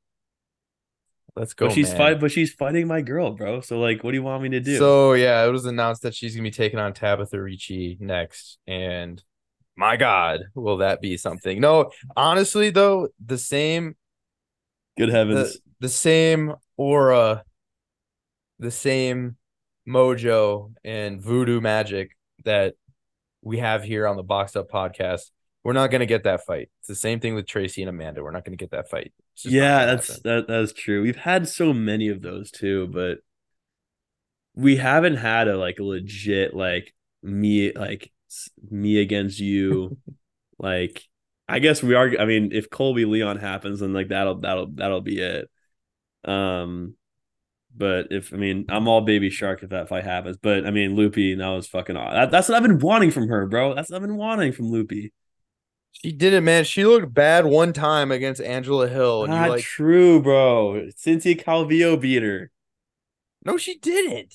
[1.40, 1.68] Let's go.
[1.68, 3.62] but she's fight but she's fighting my girl, bro.
[3.62, 4.78] So like what do you want me to do?
[4.78, 9.24] So yeah, it was announced that she's gonna be taking on Tabatha Ricci next, and
[9.78, 11.62] my God, will that be something?
[11.62, 13.96] No, honestly though, the same
[14.98, 15.54] good heavens.
[15.54, 17.46] the, the same aura,
[18.60, 19.38] the same
[19.88, 22.76] mojo and voodoo magic that
[23.42, 25.32] we have here on the Box Up podcast.
[25.64, 26.70] We're not gonna get that fight.
[26.80, 28.24] It's the same thing with Tracy and Amanda.
[28.24, 29.14] We're not gonna get that fight.
[29.34, 31.02] It's just not yeah, that's that that's true.
[31.02, 33.20] We've had so many of those too, but
[34.56, 38.12] we haven't had a like legit like me like
[38.70, 39.98] me against you.
[40.60, 41.04] like
[41.48, 45.02] I guess we are I mean if Colby Leon happens then like that'll that'll that'll
[45.02, 45.50] be it.
[46.26, 46.96] Um
[47.76, 50.38] but if I mean I'm all baby shark if that fight happens.
[50.38, 53.28] But I mean Loopy that was fucking aw- that, that's what I've been wanting from
[53.28, 53.76] her, bro.
[53.76, 55.14] That's what I've been wanting from Loopy.
[55.92, 56.64] She did it, man.
[56.64, 60.88] She looked bad one time against Angela Hill, and you Not like, true, bro.
[60.96, 62.52] Cynthia Calvillo beat her.
[63.44, 64.34] no, she didn't.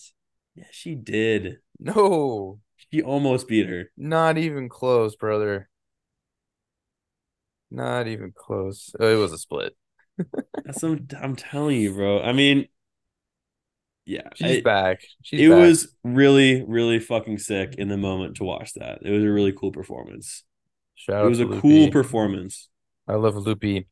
[0.54, 1.58] Yeah, she did.
[1.80, 2.60] No,
[2.92, 3.90] She almost beat her.
[3.96, 5.68] not even close, brother.
[7.70, 8.94] Not even close.
[9.00, 9.74] Oh, it was a split.
[10.64, 12.20] That's what I'm telling you, bro.
[12.22, 12.68] I mean,
[14.06, 15.00] yeah, She's I- back.
[15.22, 15.58] She's it back.
[15.58, 19.00] was really, really fucking sick in the moment to watch that.
[19.02, 20.44] It was a really cool performance.
[20.94, 21.60] Shout It was a Loopy.
[21.60, 22.68] cool performance.
[23.08, 23.86] I love Loopy.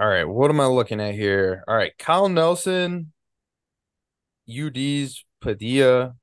[0.00, 1.64] All right, what am I looking at here?
[1.66, 3.12] All right, Kyle Nelson,
[4.48, 6.14] UD's Padilla.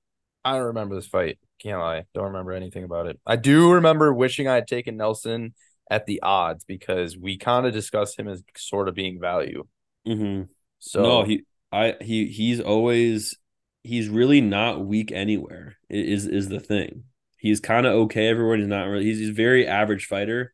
[0.44, 1.40] I don't remember this fight.
[1.60, 2.06] Can't lie.
[2.14, 3.20] Don't remember anything about it.
[3.26, 5.54] I do remember wishing I had taken Nelson
[5.90, 9.66] at the odds because we kind of discussed him as sort of being value.
[10.06, 10.44] hmm
[10.80, 13.38] So no, he, I, he, he's always,
[13.84, 15.78] he's really not weak anywhere.
[15.90, 17.04] Is is the thing.
[17.38, 18.58] He's kind of okay everywhere.
[18.58, 19.06] He's not really.
[19.06, 20.54] He's, he's a very average fighter.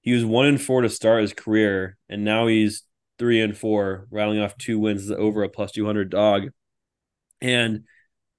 [0.00, 2.84] He was one and four to start his career, and now he's
[3.18, 6.48] three and four, rattling off two wins over a plus two hundred dog.
[7.40, 7.84] And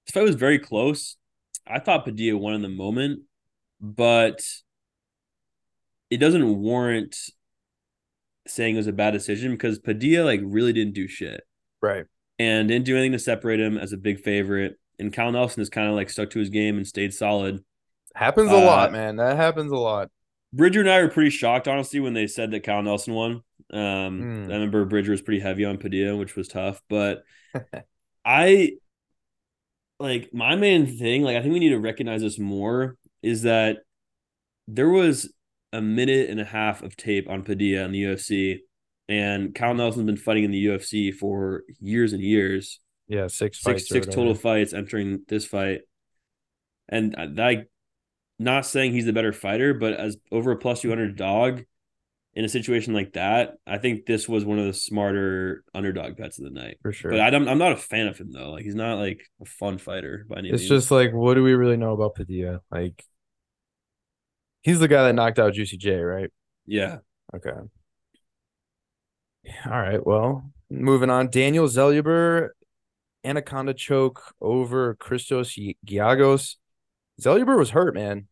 [0.06, 1.17] this fight was very close.
[1.67, 3.21] I thought Padilla won in the moment,
[3.82, 4.41] but
[6.10, 7.15] it doesn't warrant
[8.48, 11.41] saying it was a bad decision because Padilla like really didn't do shit
[11.82, 12.06] right.
[12.38, 14.78] and didn't do anything to separate him as a big favorite.
[14.99, 17.63] And Cal Nelson has kind of like stuck to his game and stayed solid.
[18.15, 19.17] Happens a Uh, lot, man.
[19.17, 20.10] That happens a lot.
[20.53, 23.41] Bridger and I were pretty shocked, honestly, when they said that Cal Nelson won.
[23.73, 24.51] Um, Hmm.
[24.51, 26.81] I remember Bridger was pretty heavy on Padilla, which was tough.
[26.89, 27.23] But
[28.25, 28.73] I
[29.99, 31.23] like my main thing.
[31.23, 33.79] Like I think we need to recognize this more is that
[34.67, 35.31] there was
[35.73, 38.60] a minute and a half of tape on Padilla in the UFC,
[39.10, 42.79] and Kyle Nelson's been fighting in the UFC for years and years.
[43.08, 43.89] Yeah, six Six fights.
[43.89, 44.12] six whatever.
[44.22, 45.82] total fights entering this fight,
[46.89, 47.65] and I
[48.39, 51.63] not saying he's the better fighter, but as over a plus two hundred dog
[52.34, 56.38] in a situation like that, I think this was one of the smarter underdog bets
[56.38, 56.78] of the night.
[56.82, 57.12] for sure.
[57.12, 58.52] But I don't, I'm not a fan of him though.
[58.52, 60.62] Like he's not like a fun fighter by any means.
[60.62, 60.82] It's means.
[60.82, 62.60] just like, what do we really know about Padilla?
[62.70, 63.02] Like,
[64.63, 66.30] he's the guy that knocked out Juicy J, right?
[66.65, 66.98] yeah.
[67.34, 67.52] Okay.
[69.65, 70.06] All right.
[70.06, 71.30] Well, moving on.
[71.30, 72.50] Daniel Zellhuber,
[73.25, 76.55] Anaconda choke over Christos Giagos.
[77.21, 78.27] Zellhuber was hurt, man.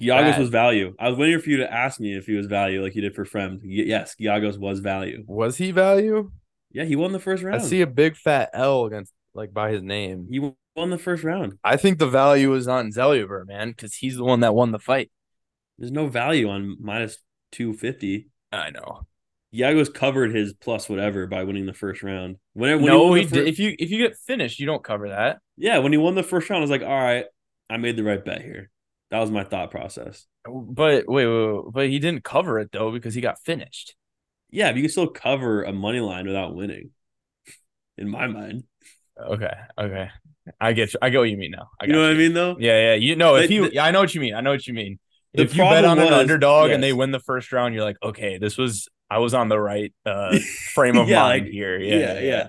[0.00, 0.94] Giagos was value.
[0.98, 3.14] I was waiting for you to ask me if he was value, like you did
[3.14, 3.60] for Fremd.
[3.62, 5.24] Y- Yes, Giagos was value.
[5.26, 6.30] Was he value?
[6.72, 7.60] Yeah, he won the first round.
[7.60, 10.26] I see a big fat L against like by his name.
[10.30, 11.54] He won the first round.
[11.64, 14.78] I think the value is on Zellhuber, man, because he's the one that won the
[14.78, 15.10] fight.
[15.78, 17.18] There's no value on minus
[17.52, 18.28] two fifty.
[18.52, 19.02] I know.
[19.54, 22.36] Giagos covered his plus whatever by winning the first round.
[22.52, 23.48] When, when no, he the did.
[23.48, 25.38] If you if you get finished, you don't cover that.
[25.56, 27.24] yeah, when he won the first round, I was like, all right,
[27.68, 28.70] I made the right bet here.
[29.10, 30.26] That was my thought process.
[30.44, 33.96] But wait, wait, wait, but he didn't cover it though because he got finished.
[34.50, 36.90] Yeah, but you can still cover a money line without winning.
[37.98, 38.64] In my mind,
[39.20, 40.08] Okay, okay,
[40.60, 40.98] I get you.
[41.02, 41.68] I get what you mean now.
[41.80, 42.18] I you know got what I you.
[42.18, 42.56] mean, though.
[42.58, 42.94] Yeah, yeah.
[42.94, 44.34] You know, if you, yeah, I know what you mean.
[44.34, 44.98] I know what you mean.
[45.34, 47.84] If you bet on problem an was- underdog and they win the first round, you're
[47.84, 50.38] like, okay, this was I was on the right uh
[50.74, 51.78] frame of Yeah, mind like- here.
[51.78, 52.46] Yeah, yeah, yeah.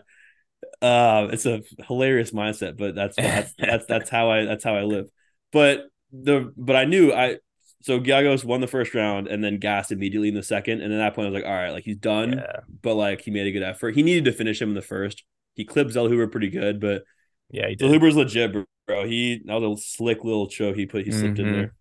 [0.81, 4.83] Uh, it's a hilarious mindset, but that's that's that's that's how I that's how I
[4.83, 5.07] live.
[5.51, 7.37] But the but I knew I
[7.83, 10.97] so Giagos won the first round and then gassed immediately in the second, and at
[10.97, 13.47] that point I was like, all right, like he's done, Yeah, but like he made
[13.47, 13.95] a good effort.
[13.95, 15.23] He needed to finish him in the first.
[15.55, 17.03] He clipped Zellhuber pretty good, but
[17.49, 17.67] yeah.
[17.69, 18.55] Zellhuber's legit,
[18.87, 19.05] bro.
[19.05, 21.51] He that was a slick little choke he put he slipped in Mhm.
[21.53, 21.73] there.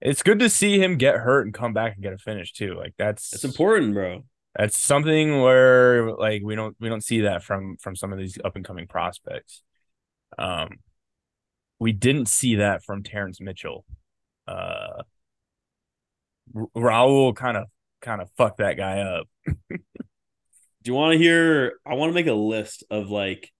[0.00, 2.74] It's good to see him get hurt and come back and get a finish too.
[2.74, 4.24] Like that's It's important, bro.
[4.56, 8.38] That's something where like we don't we don't see that from from some of these
[8.44, 9.62] up and coming prospects.
[10.38, 10.78] Um,
[11.78, 13.84] we didn't see that from Terrence Mitchell.
[14.46, 15.02] Uh,
[16.54, 17.64] Raul kind of
[18.00, 19.28] kind of fucked that guy up.
[19.46, 19.54] Do
[20.84, 21.74] you want to hear?
[21.86, 23.50] I want to make a list of like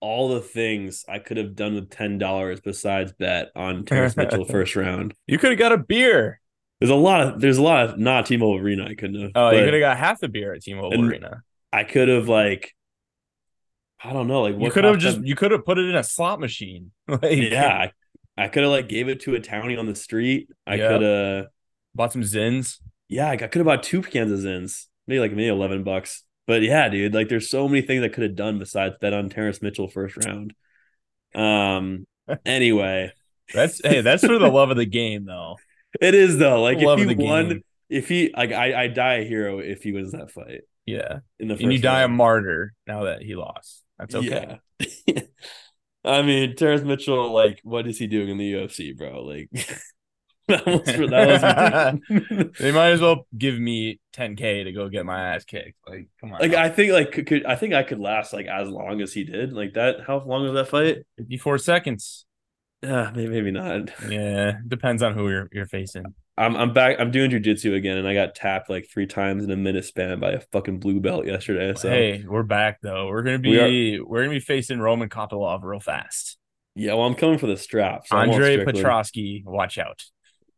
[0.00, 4.44] all the things I could have done with ten dollars besides bet on Terrence Mitchell
[4.46, 5.14] first round.
[5.26, 6.40] You could have got a beer.
[6.80, 9.30] There's a lot of there's a lot of not T-Mobile Arena I couldn't have.
[9.34, 11.42] Oh, you could have got half the beer at T-Mobile Arena.
[11.72, 12.74] I could have like
[14.02, 15.94] I don't know like You could have just them- you could have put it in
[15.94, 16.92] a slot machine.
[17.08, 17.88] like yeah.
[18.38, 20.48] I, I could have like gave it to a townie on the street.
[20.66, 21.46] I could have
[21.94, 22.78] bought some Zyns.
[23.08, 26.24] yeah I could have bought two cans of Zyns maybe like maybe eleven bucks.
[26.46, 29.28] But yeah, dude, like there's so many things I could have done besides bet on
[29.28, 30.54] Terrence Mitchell first round.
[31.34, 32.06] Um.
[32.46, 33.12] Anyway,
[33.52, 35.56] That's hey, that's for the love of the game though.
[36.00, 36.62] it is though.
[36.62, 37.64] Like Love if he won, game.
[37.88, 41.20] if he like I I die a hero if he wins that fight Yeah.
[41.40, 41.64] in the first.
[41.64, 43.82] And you die a martyr now that he lost.
[43.98, 44.58] That's okay.
[45.06, 45.22] Yeah.
[46.04, 49.24] I mean, Terrence Mitchell, like, what is he doing in the UFC, bro?
[49.24, 49.48] Like,
[50.50, 52.50] that was that was.
[52.60, 55.78] They might as well give me 10k to go get my ass kicked.
[55.88, 56.40] Like, come on.
[56.40, 59.12] like, I think like could, could I think I could last like as long as
[59.12, 59.52] he did.
[59.52, 60.00] Like that.
[60.06, 60.98] How long was that fight?
[61.18, 62.26] 54 seconds.
[62.82, 63.90] Uh, yeah, maybe, maybe not.
[64.10, 66.04] Yeah, depends on who you're you're facing.
[66.38, 66.96] I'm I'm back.
[66.98, 70.18] I'm doing jujitsu again, and I got tapped like three times in a minute span
[70.20, 71.74] by a fucking blue belt yesterday.
[71.78, 73.08] So hey, we're back though.
[73.08, 76.38] We're gonna be we are gonna be facing Roman Kopylov real fast.
[76.74, 78.06] yeah, well, I'm coming for the strap.
[78.06, 80.02] So Andre Petroski, watch out.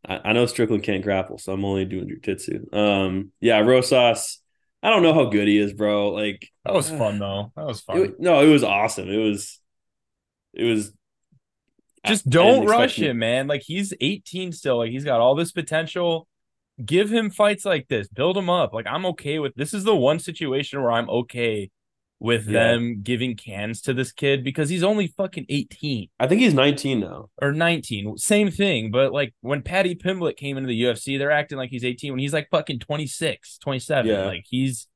[0.09, 2.75] I, I know Strickland can't grapple, so I'm only doing jujitsu.
[2.75, 4.39] Um, yeah, Rosas.
[4.83, 6.09] I don't know how good he is, bro.
[6.11, 7.53] Like That was fun though.
[7.57, 7.99] That was fun.
[7.99, 9.09] It- no, it was awesome.
[9.09, 9.61] It was,
[10.55, 10.93] it was.
[12.05, 13.47] Just I- I don't didn't rush him, man.
[13.47, 14.79] Like he's 18 still.
[14.79, 16.27] Like he's got all this potential.
[16.85, 18.09] Give him fights like this.
[18.09, 18.73] Build him up.
[18.75, 21.71] Like I'm okay with this is the one situation where I'm okay
[22.23, 22.69] with Yeah.
[22.73, 27.01] them giving cans to this kid because he's only fucking 18 I think he's 19
[27.01, 27.31] now.
[27.41, 28.17] or 19.
[28.17, 28.93] Same thing.
[28.93, 32.21] But like when Paddy Pimblett came into the UFC, they're acting like he's 18 when
[32.21, 34.07] he's like fucking 26, 27.
[34.11, 34.25] Yeah.
[34.27, 34.87] Like he's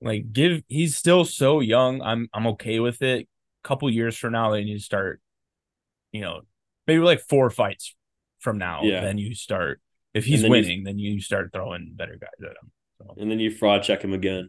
[0.00, 2.00] like give he's still so young.
[2.00, 3.28] I'm I'm okay with it.
[3.64, 5.20] A couple years from now, they need to start,
[6.12, 6.40] you know,
[6.86, 7.94] maybe like four fights
[8.38, 8.80] from now.
[8.82, 9.02] Yeah.
[9.02, 9.80] Then you start
[10.14, 12.70] if he's then you- winning, then you start throwing better guys at him.
[12.98, 14.48] So And then you fraud check him again.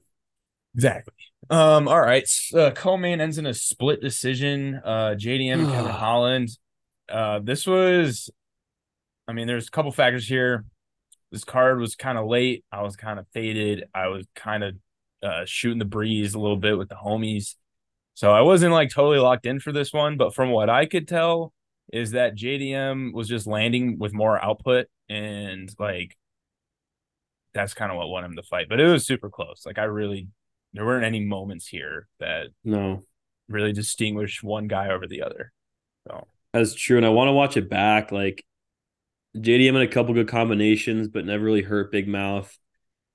[0.75, 1.13] Exactly.
[1.49, 1.88] Um.
[1.88, 2.27] All right.
[2.53, 4.79] Uh, co-main ends in a split decision.
[4.84, 6.49] Uh, JDM and Kevin Holland.
[7.10, 8.29] Uh, this was.
[9.27, 10.65] I mean, there's a couple factors here.
[11.31, 12.63] this card was kind of late.
[12.71, 13.86] I was kind of faded.
[13.93, 14.75] I was kind of
[15.23, 17.55] uh, shooting the breeze a little bit with the homies.
[18.13, 21.07] So I wasn't like totally locked in for this one, but from what I could
[21.07, 21.53] tell,
[21.93, 26.17] is that JDM was just landing with more output and like
[27.53, 28.67] that's kind of what won him the fight.
[28.69, 29.63] But it was super close.
[29.65, 30.27] Like I really
[30.73, 33.03] there weren't any moments here that no
[33.49, 35.51] really distinguish one guy over the other.
[36.07, 36.97] So that's true.
[36.97, 38.12] And I want to watch it back.
[38.12, 38.43] Like
[39.36, 42.57] JDM had a couple good combinations, but never really hurt Big Mouth.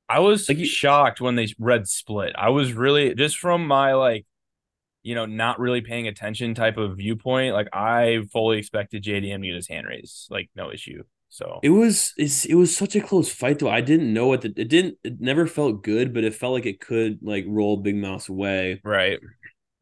[0.09, 2.33] I was like, shocked when they read split.
[2.37, 4.25] I was really just from my like,
[5.03, 7.55] you know, not really paying attention type of viewpoint.
[7.55, 11.03] Like I fully expected JDM to get his hand raised, like no issue.
[11.29, 13.69] So it was it was such a close fight though.
[13.69, 16.67] I didn't know what the, it didn't it never felt good, but it felt like
[16.67, 18.81] it could like roll Big Mouth's way.
[18.85, 19.19] Right.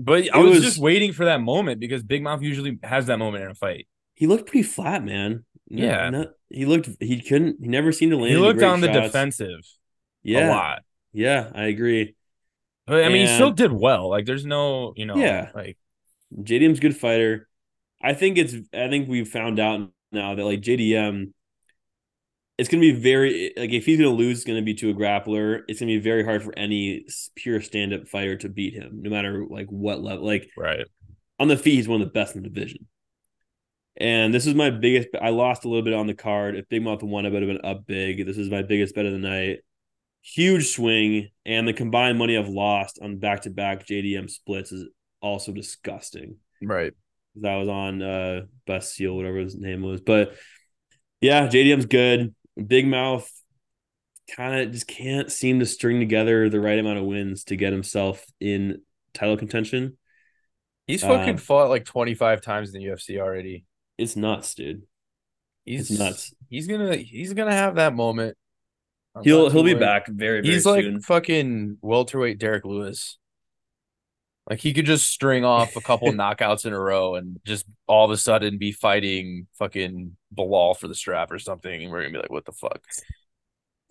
[0.01, 3.07] But it I was, was just waiting for that moment because Big Mouth usually has
[3.07, 3.87] that moment in a fight.
[4.15, 5.45] He looked pretty flat, man.
[5.69, 6.11] Yeah.
[6.11, 8.31] Not, he looked he couldn't he never seemed to land.
[8.31, 8.93] He looked on shots.
[8.93, 9.61] the defensive.
[10.23, 10.49] Yeah.
[10.49, 10.83] A lot.
[11.15, 12.17] Yeah, I agree.
[12.87, 14.11] But I mean, and, he still did well.
[14.11, 15.79] Like, there's no, you know, yeah, like
[16.37, 17.49] JDM's good fighter.
[18.03, 18.55] I think it's.
[18.75, 21.33] I think we've found out now that like JDM,
[22.57, 25.63] it's gonna be very like if he's gonna lose, it's gonna be to a grappler.
[25.69, 29.11] It's gonna be very hard for any pure stand up fighter to beat him, no
[29.11, 30.25] matter like what level.
[30.25, 30.87] Like right
[31.39, 32.87] on the feet, he's one of the best in the division.
[33.97, 35.09] And this is my biggest.
[35.21, 36.57] I lost a little bit on the card.
[36.57, 38.27] If Big Mouth won, I would have been up big.
[38.27, 39.61] This is my biggest bet of the night
[40.25, 44.89] huge swing, and the combined money I've lost on back to back JDM splits is
[45.21, 46.37] also disgusting.
[46.63, 46.93] Right.
[47.37, 50.01] That was on uh Bassil, whatever his name was.
[50.01, 50.35] But
[51.21, 52.35] yeah, JDM's good.
[52.57, 53.31] Big Mouth
[54.35, 57.73] kind of just can't seem to string together the right amount of wins to get
[57.73, 58.81] himself in
[59.13, 59.99] title contention.
[60.87, 63.65] He's fucking uh, fought like 25 times in the UFC already.
[63.97, 64.83] It's nuts, dude.
[65.65, 66.35] He's it's nuts.
[66.49, 68.37] He's gonna he's gonna have that moment
[69.23, 70.95] he'll he'll be back very very He's soon.
[70.95, 73.19] like fucking welterweight Derrick Lewis.
[74.49, 78.05] Like he could just string off a couple knockouts in a row and just all
[78.05, 82.13] of a sudden be fighting fucking Belal for the strap or something, and we're gonna
[82.13, 82.83] be like, what the fuck?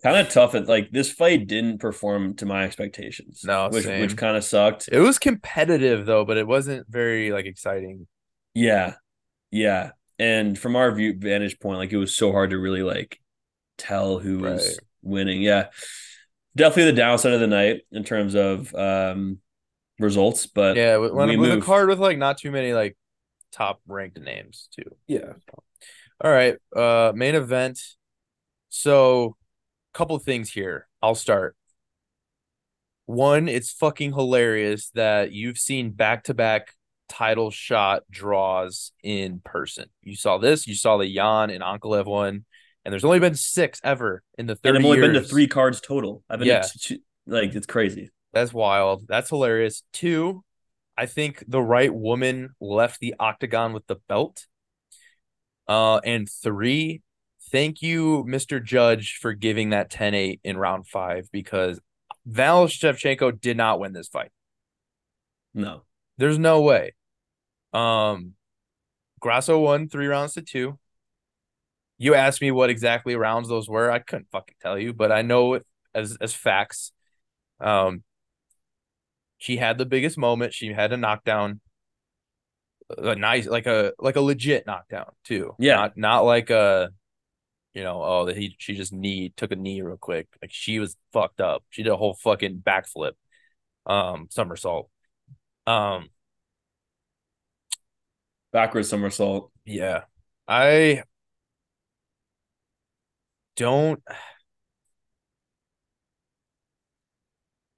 [0.02, 0.54] Kind of tough.
[0.54, 3.42] At like this fight didn't perform to my expectations.
[3.44, 4.00] No, which same.
[4.02, 4.88] which kind of sucked.
[4.92, 8.06] It was competitive though, but it wasn't very like exciting.
[8.54, 8.94] Yeah,
[9.50, 9.92] yeah.
[10.18, 13.18] And from our view vantage point, like it was so hard to really like
[13.78, 14.52] tell who right.
[14.52, 15.42] was winning.
[15.42, 15.68] Yeah.
[16.54, 19.38] Definitely the downside of the night in terms of um
[19.98, 22.96] results, but yeah, with, when, with a card with like not too many like
[23.52, 24.90] top ranked names too.
[25.06, 25.32] Yeah.
[26.22, 26.56] All right.
[26.74, 27.80] Uh main event.
[28.68, 29.36] So
[29.92, 30.88] couple things here.
[31.02, 31.56] I'll start.
[33.06, 36.72] One, it's fucking hilarious that you've seen back to back
[37.08, 39.86] title shot draws in person.
[40.02, 42.44] You saw this, you saw the Yan and Ankalaev one
[42.84, 45.12] and there's only been six ever in the 30 and I've only years.
[45.12, 46.22] been to three cards total.
[46.28, 46.64] I've been yeah.
[46.86, 48.10] To, like it's crazy.
[48.34, 49.06] That's wild.
[49.08, 49.82] That's hilarious.
[49.92, 50.44] Two,
[50.96, 54.46] I think the right woman left the octagon with the belt.
[55.66, 57.02] Uh, and three,
[57.50, 58.62] thank you, Mr.
[58.62, 61.80] Judge, for giving that 10-8 in round five because
[62.26, 64.32] Val Shevchenko did not win this fight.
[65.54, 65.84] No.
[66.18, 66.94] There's no way.
[67.72, 68.34] Um
[69.20, 70.78] Grasso won three rounds to two
[71.98, 73.90] you asked me what exactly rounds those were.
[73.90, 75.60] I couldn't fucking tell you, but I know
[75.94, 76.92] as as facts.
[77.60, 78.02] Um,
[79.44, 80.54] she had the biggest moment.
[80.54, 81.60] She had a knockdown,
[82.96, 85.54] a nice, like a like a legit knockdown too.
[85.58, 86.88] Yeah, not not like a,
[87.74, 90.28] you know, oh that he she just knee took a knee real quick.
[90.40, 91.62] Like she was fucked up.
[91.68, 93.12] She did a whole fucking backflip,
[93.84, 94.88] um, somersault,
[95.66, 96.08] um,
[98.50, 99.50] backwards somersault.
[99.66, 100.04] Yeah,
[100.48, 101.02] I
[103.56, 104.02] don't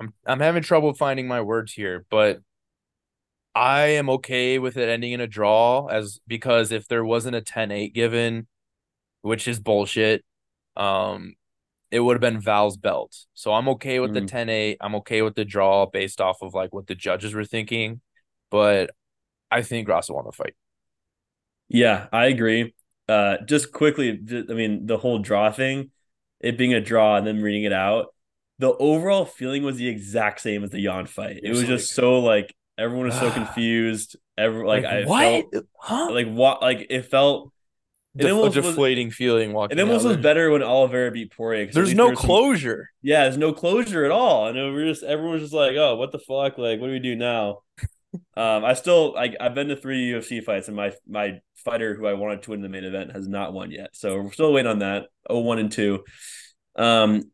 [0.06, 2.38] I'm I'm having trouble finding my words here, but
[3.54, 7.40] I am okay with it ending in a draw as because if there wasn't a
[7.40, 8.46] 10-8 given,
[9.22, 10.24] which is bullshit,
[10.76, 11.34] um
[11.90, 13.16] it would have been Val's belt.
[13.34, 14.14] So I'm okay with mm.
[14.14, 14.76] the 10-8.
[14.80, 18.00] I'm okay with the draw based off of like what the judges were thinking,
[18.50, 18.90] but
[19.50, 20.54] I think Grasso won the fight.
[21.68, 22.74] Yeah, I agree.
[23.08, 25.92] Uh, just quickly, I mean, the whole draw thing,
[26.40, 28.08] it being a draw and then reading it out,
[28.58, 31.40] the overall feeling was the exact same as the Yan fight.
[31.42, 34.16] It was just so like everyone was so confused.
[34.38, 35.52] Every like, like I what?
[35.52, 36.10] Felt, huh?
[36.10, 36.62] Like what?
[36.62, 37.52] Like it felt.
[38.18, 39.78] It a deflating was, feeling walking.
[39.78, 41.70] It almost was better when Oliveira beat Poirier.
[41.70, 42.88] There's no there closure.
[42.90, 46.12] Some, yeah, there's no closure at all, and we're just everyone's just like, oh, what
[46.12, 46.56] the fuck?
[46.56, 47.58] Like, what do we do now?
[48.36, 52.06] um, I still like I've been to three UFC fights, and my my fighter who
[52.06, 53.90] I wanted to win the main event has not won yet.
[53.92, 55.08] So we're still waiting on that.
[55.28, 56.02] Oh, one and two.
[56.74, 57.30] Um,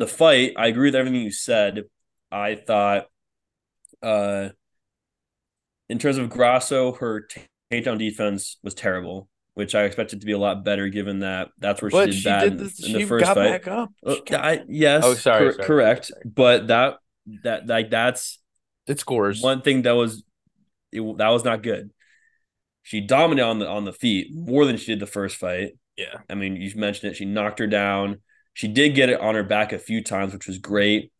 [0.00, 1.84] the fight, I agree with everything you said.
[2.32, 3.06] I thought,
[4.02, 4.48] uh,
[5.88, 7.28] in terms of Grasso, her
[7.70, 11.82] takedown defense was terrible, which I expected to be a lot better given that that's
[11.82, 13.50] where But she did she bad did in, the, in she the first got fight.
[13.64, 13.90] back up.
[14.08, 16.06] She got- I, yes, Oh, sorry, cor- sorry, correct.
[16.06, 16.22] sorry.
[16.24, 16.96] But that
[17.44, 18.38] that like that's
[18.86, 19.42] it scores.
[19.42, 20.24] one thing that was
[20.92, 21.90] it, that was not good.
[22.82, 25.72] She dominated on the on the feet more than she did the first fight.
[25.96, 26.20] Yeah.
[26.30, 27.16] I mean, you mentioned it.
[27.16, 28.22] She knocked her down.
[28.54, 31.12] She did get it on her back a few times, which was great.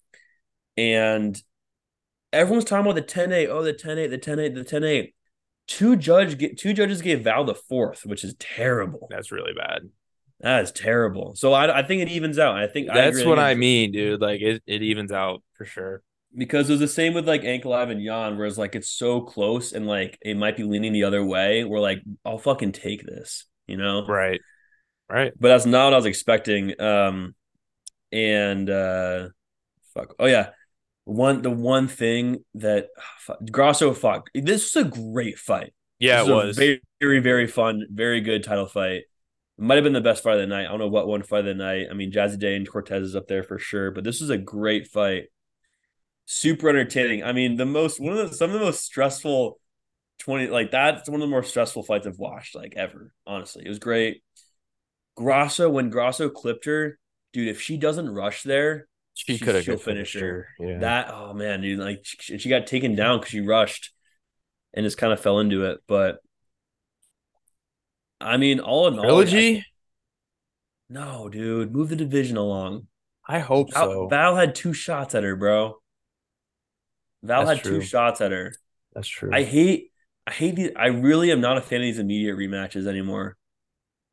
[0.77, 1.41] And
[2.33, 3.49] everyone's talking about the 10-8.
[3.49, 5.13] Oh, the 10-8, the 10-8, the 10-8.
[5.67, 9.07] Two judge two judges gave Val the fourth, which is terrible.
[9.11, 9.83] That's really bad.
[10.41, 11.35] That is terrible.
[11.37, 12.57] So I, I think it evens out.
[12.57, 13.25] I think I That's agree.
[13.25, 14.21] what I mean, dude.
[14.21, 16.03] Like it, it evens out for sure.
[16.37, 19.21] because it was the same with like Ankalaev and Yan, where it's like it's so
[19.21, 21.65] close and like it might be leaning the other way.
[21.65, 24.07] We're like, I'll fucking take this, you know?
[24.07, 24.41] Right.
[25.11, 25.33] Right.
[25.39, 26.81] But that's not what I was expecting.
[26.81, 27.35] Um,
[28.13, 29.29] and uh,
[29.95, 30.15] fuck.
[30.19, 30.51] Oh yeah,
[31.05, 32.89] one the one thing that
[33.21, 34.31] fuck, Grasso fuck.
[34.35, 35.73] This was a great fight.
[35.99, 36.57] Yeah, This it a was.
[36.57, 39.05] very very very fun, very good title fight.
[39.59, 40.67] Might have been the best fight of the night.
[40.67, 41.89] I don't know what one fight of the night.
[41.91, 44.39] I mean, Jazzy Day and Cortez is up there for sure, but this was a
[44.39, 45.27] great fight.
[46.27, 47.25] Super entertaining.
[47.25, 49.59] I mean, the most one of the some of the most stressful
[50.19, 53.13] 20 like that's one of the more stressful fights I've watched like ever.
[53.27, 54.23] Honestly, it was great.
[55.21, 56.99] Grasso when Grasso clipped her,
[57.35, 57.49] dude.
[57.49, 60.49] If she doesn't rush there, she she- could have she'll finish her.
[60.59, 60.79] Yeah.
[60.79, 63.91] that oh man, dude, like she, she got taken down because she rushed
[64.73, 65.81] and just kind of fell into it.
[65.87, 66.21] But
[68.21, 69.65] I mean, all in all, Trilogy?
[70.89, 72.87] No, dude, move the division along.
[73.29, 74.09] I hope Val, so.
[74.09, 75.81] Val had two shots at her, bro.
[77.23, 77.79] Val That's had true.
[77.81, 78.55] two shots at her.
[78.95, 79.31] That's true.
[79.33, 79.93] I hate,
[80.27, 80.71] I hate these.
[80.77, 83.37] I really am not a fan of these immediate rematches anymore.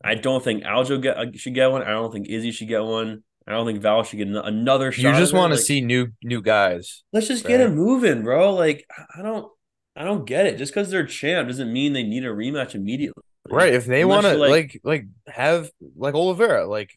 [0.03, 1.81] I don't think Aljo get, should get one.
[1.81, 3.23] I don't think Izzy should get one.
[3.47, 5.13] I don't think Val should get another shot.
[5.13, 7.03] you just want to Like, see new new guys.
[7.13, 7.69] Let's just get right?
[7.69, 8.53] it moving, bro.
[8.53, 8.85] Like
[9.15, 9.51] I- don't,
[9.95, 10.57] I don't get it.
[10.57, 13.23] Just because they're champ doesn't mean they need a rematch immediately.
[13.49, 13.73] Right.
[13.73, 16.91] If they want to you're like, like have like Oliveira, like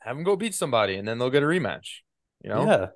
[0.00, 1.98] have him go beat somebody and then they'll get a rematch.
[2.42, 2.64] You know?
[2.64, 2.86] yeah.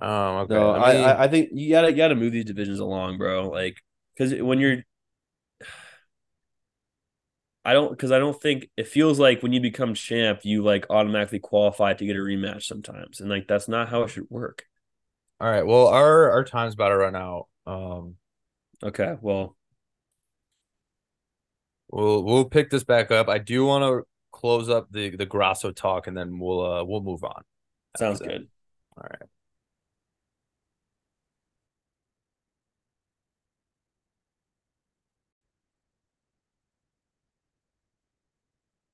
[0.00, 0.54] Um okay.
[0.54, 3.48] No, I, me- I, I think you gotta, you gotta move these divisions along, bro.
[3.50, 3.76] Like,
[4.16, 4.78] because when you're,
[7.66, 10.86] I don't, because I don't think it feels like when you become champ, you like
[10.90, 14.64] automatically qualify to get a rematch sometimes, and like that's not how it should work.
[15.40, 15.66] all right.
[15.66, 17.48] Well, our our time's about to run out.
[17.66, 18.16] Um
[18.82, 19.56] Okay, well,
[21.88, 23.28] we'll we'll pick this back up.
[23.28, 27.02] I do want to close up the the Grasso talk and then we'll uh we'll
[27.02, 27.42] move on.
[27.96, 28.48] sounds good.
[28.96, 29.28] All right.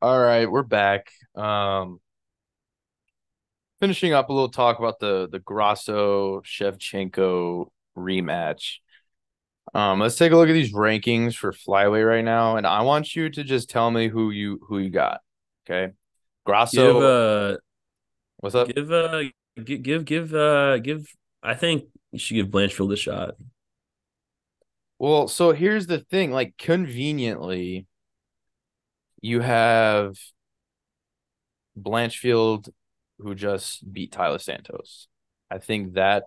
[0.03, 1.13] All right, we're back.
[1.37, 2.01] Um
[3.79, 8.79] finishing up a little talk about the the Grasso Shevchenko rematch.
[9.73, 13.15] Um let's take a look at these rankings for flyweight right now and I want
[13.15, 15.21] you to just tell me who you who you got.
[15.71, 15.93] Okay?
[16.45, 17.59] Grasso Give uh,
[18.39, 18.75] what's up?
[18.75, 19.23] give uh,
[19.65, 21.07] give give give uh, give.
[21.45, 23.35] I think you should give Blanchfield a shot.
[24.99, 27.87] Well, so here's the thing, like conveniently,
[29.23, 30.17] you have
[31.81, 32.69] Blanchfield
[33.19, 35.07] who just beat Taila Santos.
[35.51, 36.25] I think that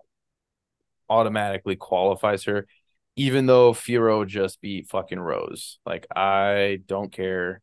[1.08, 2.66] automatically qualifies her,
[3.14, 5.78] even though Fiorot just beat fucking Rose.
[5.84, 7.60] Like, I don't care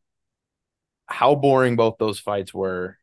[1.08, 2.98] how boring both those fights were.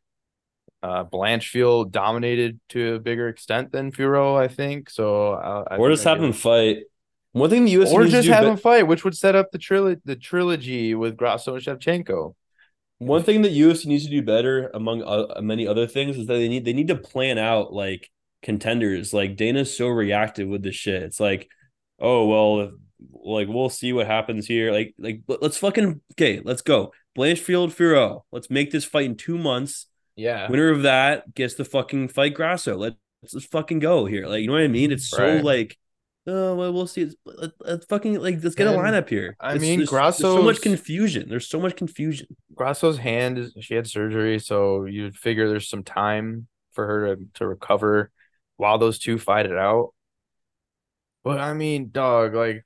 [0.82, 4.88] Uh, Blanchfield dominated to a bigger extent than Fiorot, I think.
[4.88, 6.84] So, uh, I or think just give fight.
[7.32, 9.36] One thing the UFC or needs to just have be- him fight, which would set
[9.36, 12.34] up the trilogy, the trilogy with Grasso and Shevchenko.
[12.98, 16.34] One thing that UFC needs to do better, among uh, many other things, is that
[16.34, 18.10] they need they need to plan out like
[18.42, 19.14] contenders.
[19.14, 21.02] Like Dana's so reactive with this shit.
[21.02, 21.48] It's like,
[21.98, 22.72] oh well,
[23.24, 24.70] like we'll see what happens here.
[24.72, 26.92] Like like let- let's fucking okay, let's go.
[27.16, 28.22] Blanchfield Fiorot.
[28.32, 29.86] Let's make this fight in two months.
[30.16, 32.76] Yeah, Winner of that gets the fucking fight Grasso.
[32.76, 32.96] Let's
[33.32, 34.26] let's fucking go here.
[34.26, 34.92] Like you know what I mean?
[34.92, 35.44] It's so Right.
[35.44, 35.78] like.
[36.26, 37.10] Oh well, we'll see.
[37.24, 39.36] Let, let's uh, uh, fucking like let's get a And, lineup here.
[39.40, 41.28] I It's- mean, there's so much confusion.
[41.28, 42.26] There's so much confusion.
[42.54, 47.22] Grasso's hand is she had surgery, so you'd figure there's some time for her to,
[47.34, 48.10] to recover
[48.56, 49.94] while those two fight it out.
[51.24, 52.64] But I mean, dog, like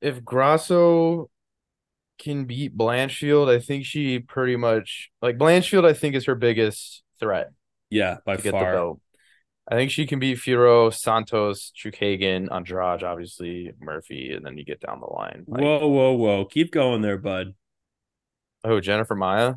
[0.00, 1.30] if Grasso
[2.18, 7.02] can beat Blanchfield, I think she pretty much like Blanchfield, I think is her biggest
[7.20, 7.50] threat
[7.90, 8.96] Yeah, by to get the far.
[9.66, 14.80] I think she can beat Fiorot, Santos, Chookagian, Andrade, obviously Murphy, and then you get
[14.80, 15.44] down the line.
[15.46, 16.44] Like, whoa, whoa, whoa!
[16.44, 17.54] Keep going there, bud.
[18.64, 19.54] oh, Jennifer Maia.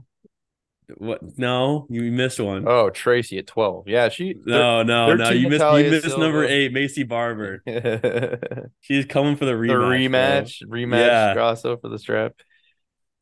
[0.96, 1.38] What?
[1.38, 2.64] No, you missed one.
[2.66, 3.90] Oh, Tracy at 12.
[3.90, 4.36] Yeah, she.
[4.46, 5.32] no, no, no.
[5.32, 5.62] You missed.
[5.66, 6.22] You missed Silva.
[6.24, 7.62] number eight, Maycee Barber.
[8.80, 10.62] She's coming for the rematch.
[10.62, 11.34] rematch, rematch, Yeah.
[11.34, 12.32] Grasso for the strap.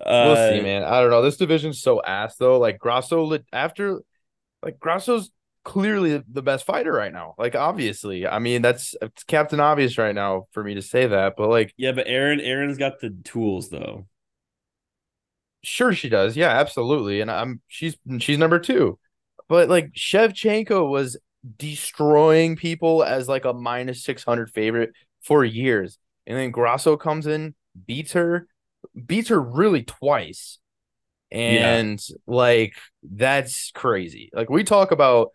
[0.04, 0.12] bro.
[0.28, 0.84] We'll Uh, see, man.
[0.84, 1.24] I don't know.
[1.24, 2.60] This division's so ass though.
[2.60, 4.02] Like Grasso, after,
[4.62, 5.32] like Grasso's
[5.66, 7.36] clearly the best fighter right now.
[7.38, 11.34] Like obviously, I mean that's it's Captain Obvious right now for me to say that.
[11.38, 14.08] But like, Yeah, but Erin, Erin's got the tools though.
[15.64, 16.36] sure she does.
[16.38, 17.22] Yeah, absolutely.
[17.22, 19.00] And I'm she's she's number two.
[19.48, 21.18] But like Shevchenko was
[21.58, 24.92] destroying people as like a minus six hundred favorite
[25.24, 25.98] for years,
[26.28, 27.56] and then Grasso comes in,
[27.86, 28.48] beats her,
[29.06, 30.60] beats her really twice.
[31.32, 34.30] And like that's crazy.
[34.34, 35.30] Like we talk about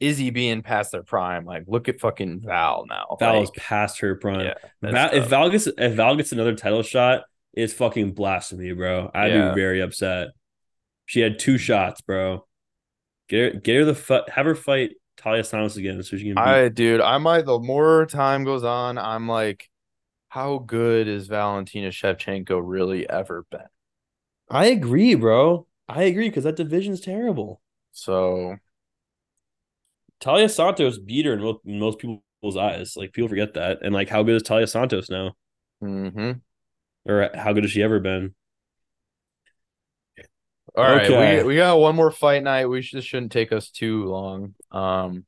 [0.00, 1.44] Izzy being past their prime.
[1.44, 3.16] Like look at fucking Val now.
[3.20, 4.40] Val's Like, past her prime.
[4.40, 5.26] yeah, Val, if.
[5.28, 9.10] Val gets if Val gets another title shot, it's fucking blasphemy, bro.
[9.14, 9.50] I'd Yeah.
[9.50, 10.28] be very upset.
[11.06, 12.46] She had two shots, bro.
[13.28, 16.34] Get her, get her the fu- have her fight Taila Santos again, so she can.
[16.34, 16.40] Beat.
[16.40, 19.68] I dude, I might the more time goes on, I'm like,
[20.28, 23.66] how good is Valentina Shevchenko really ever been?
[24.48, 25.66] I agree, bro.
[25.88, 27.60] I agree because that division's terrible.
[27.92, 28.56] So
[30.20, 32.94] Taila Santos beat her in most, in most people's eyes.
[32.96, 35.32] Like people forget that, and like how good is Taila Santos now,
[35.82, 36.32] Mm-hmm.
[37.10, 38.34] or how good has she ever been?
[40.76, 41.38] All right, Okay.
[41.42, 42.66] we we got one more fight night.
[42.66, 44.54] We this shouldn't take us too long.
[44.70, 45.24] Um,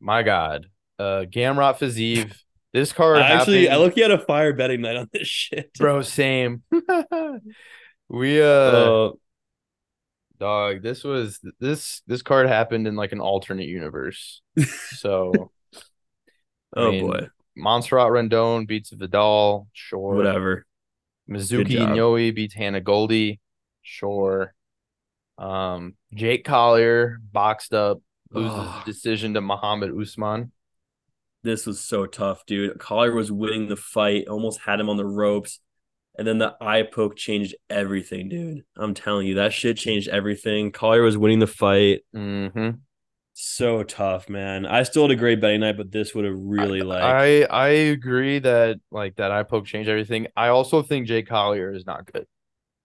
[0.00, 0.66] my God,
[0.98, 2.36] uh, Gamrot Fiziev.
[2.72, 6.02] This card I actually, I look at a fire betting night on this shit, bro.
[6.02, 6.64] Same.
[8.08, 9.10] we uh, Uh,
[10.38, 10.82] dog.
[10.82, 14.42] This was this this card happened in like an alternate universe.
[14.96, 15.80] So, I
[16.76, 19.68] oh mean, boy, Montserrat Rendon beats Vidal.
[19.72, 20.14] Sure.
[20.14, 20.66] whatever.
[21.28, 21.90] Mizuki job.
[21.90, 23.40] Inoue beats Hannah Goldy.
[23.82, 24.54] Sure.
[25.38, 30.52] Um, Jake Collier boxed up, loses decision to Muhammad Usman.
[31.42, 32.78] This was so tough, dude.
[32.78, 35.60] Collier was winning the fight, almost had him on the ropes,
[36.16, 38.64] and then the eye poke changed everything, dude.
[38.76, 40.70] I'm telling you, that shit changed everything.
[40.72, 42.02] Collier was winning the fight.
[42.14, 42.78] Mm-hmm.
[43.36, 44.64] So tough, man.
[44.64, 47.02] I still had a great betting night, but this would have really like.
[47.02, 50.28] I I agree that like that eye poke changed everything.
[50.36, 52.26] I also think Jake Collier is not good.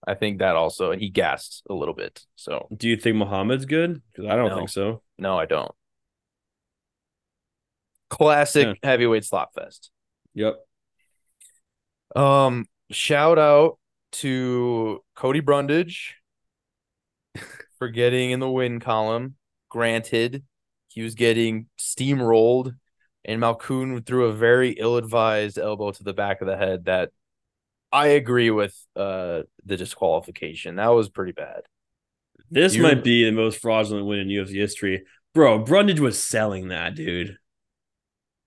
[0.04, 2.24] I think that also, and he gassed a little bit.
[2.34, 4.02] So do you think Muhammad's good?
[4.10, 4.56] Because I don't No.
[4.56, 5.02] think so.
[5.18, 5.70] no, I don't.
[8.08, 8.74] Classic Yeah.
[8.82, 9.90] heavyweight slot fest.
[10.34, 10.56] Yep.
[12.16, 13.78] Um, shout out
[14.12, 16.16] to Cody Brundage
[17.78, 19.36] for getting in the win column.
[19.68, 20.44] Granted,
[20.88, 22.74] he was getting steamrolled,
[23.24, 27.10] and Malkoun threw a very ill-advised elbow to the back of the head that
[27.92, 30.76] I agree with uh the disqualification.
[30.76, 31.62] That was pretty bad.
[32.50, 35.04] This You- might be the most fraudulent win in UFC history.
[35.34, 37.36] Bro, Brundage was selling that, dude.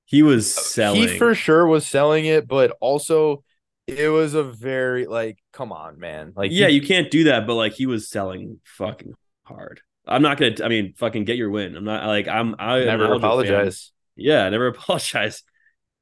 [0.05, 1.07] He was selling.
[1.07, 3.43] He for sure was selling it, but also
[3.87, 6.33] it was a very like, come on, man.
[6.35, 9.13] Like yeah, he- you can't do that, but like he was selling fucking
[9.43, 9.81] hard.
[10.05, 10.55] I'm not gonna.
[10.63, 11.75] I mean, fucking get your win.
[11.77, 12.55] I'm not like I'm.
[12.59, 13.17] I never Aljo fan.
[13.17, 13.91] apologize.
[14.15, 15.43] Yeah, never apologize.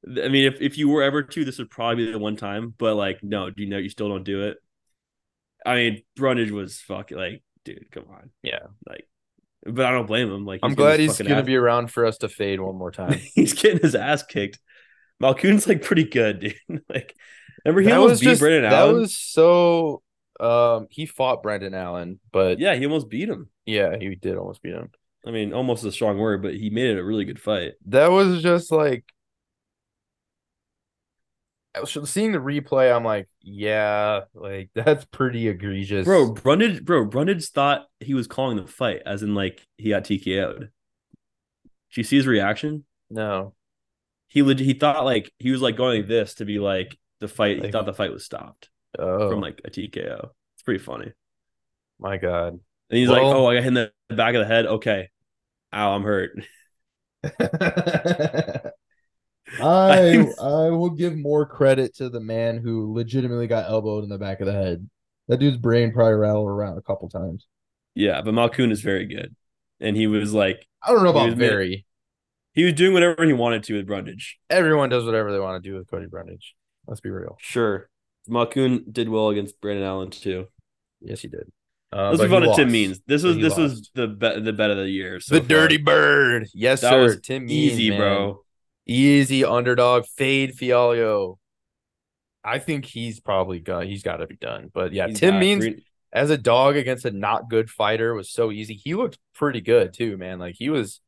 [0.04, 2.74] I mean, if, if you were ever to, this would probably be the one time.
[2.76, 4.56] But like, no, do you know you still don't do it?
[5.64, 8.30] I mean, Brundage was fucking like, dude, come on.
[8.42, 8.66] Yeah.
[8.88, 9.06] Like,
[9.64, 10.44] but I don't blame him.
[10.44, 13.12] Like, I'm glad he's gonna ass- be around for us to fade one more time.
[13.34, 14.58] he's getting his ass kicked.
[15.22, 16.82] Malkoun's like pretty good, dude.
[16.88, 17.14] like,
[17.64, 18.96] remember he that almost was beat just Brendan that Allen.
[18.96, 20.02] was so
[20.40, 22.72] um he fought Brendan Allen, but yeah.
[22.72, 23.48] Yeah, he almost beat him.
[23.66, 24.90] Yeah, he did almost beat him.
[25.26, 27.74] I mean, almost is a strong word, but he made it a really good fight.
[27.86, 29.04] That was just like
[32.04, 36.04] seeing the replay, I'm like, yeah, like that's pretty egregious.
[36.04, 40.04] Bro, Brundage, bro, Brundage thought he was calling the fight, as in like he got
[40.04, 40.58] TKO'd.
[40.60, 40.70] Did
[41.96, 42.84] you see his reaction?
[43.10, 43.54] no.
[44.28, 47.28] He legit, he thought like he was like going like this to be like the
[47.28, 47.64] fight.
[47.64, 48.68] he thought the fight was stopped
[48.98, 50.30] Oh from like a TKO.
[50.54, 51.12] It's pretty funny.
[51.98, 52.52] my god.
[52.90, 54.66] And he's like, "Oh, I got hit in the back of the head.
[54.66, 55.08] Okay,
[55.72, 56.32] ow, I'm hurt."
[59.60, 64.18] I I will give more credit to the man who legitimately got elbowed in the
[64.18, 64.88] back of the head.
[65.28, 67.46] That dude's brain probably rattled around a couple times.
[67.94, 69.34] Yeah, but Malkoun is very good,
[69.80, 71.86] and he was like I don't know about mid- very.
[72.54, 74.38] he was doing whatever he wanted to with Brundage.
[74.50, 76.54] Everyone does whatever they want to do with Cody Brundage.
[76.86, 77.36] Let's be real.
[77.40, 77.88] Sure,
[78.28, 80.46] Malkoun did well against Brendan Allen too.
[81.00, 81.50] Yes, he did.
[81.94, 82.72] Uh, Let's but move on to Tim.
[82.72, 83.00] Means.
[83.06, 85.20] This was he this was the bet the bet of the year.
[85.20, 85.48] So the far.
[85.48, 86.48] Dirty Bird.
[86.54, 87.02] Yes, That sir.
[87.02, 87.98] was Tim Means, easy, man.
[87.98, 88.44] bro.
[88.86, 90.06] Easy underdog.
[90.06, 91.36] Fade Fialho.
[92.44, 93.84] I think he's probably gonna.
[93.86, 94.70] He's got to be done.
[94.72, 95.38] But yeah, He's Tim.
[95.38, 95.64] Means.
[95.64, 98.74] Three- as a dog against a not good fighter was so easy.
[98.74, 100.38] He looked pretty good too, man.
[100.38, 101.00] Like he was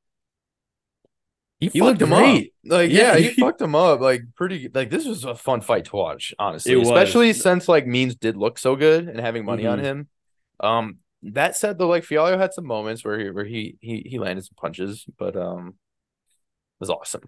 [1.65, 2.47] he, He fucked looked him great.
[2.47, 2.53] up.
[2.65, 4.01] Like yeah, Yeah, he he- fucked him up.
[4.01, 6.81] Like pretty like this was a fun fight to watch, honestly.
[6.81, 9.83] Especially since like Means did look so good and having money on Mhm.
[9.83, 10.09] him.
[10.61, 14.19] Um that said though, like Fialho had some moments where he where he he he
[14.19, 17.23] landed some punches, but um it was awesome.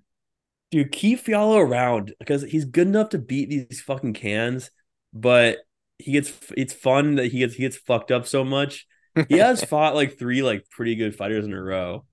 [0.70, 4.70] Dude, keep Fialho around because he's good enough to beat these fucking cans,
[5.12, 5.58] but
[5.98, 8.86] he gets it's fun that he gets he gets fucked up so much.
[9.28, 12.04] He has fought like three like pretty good fighters in a row,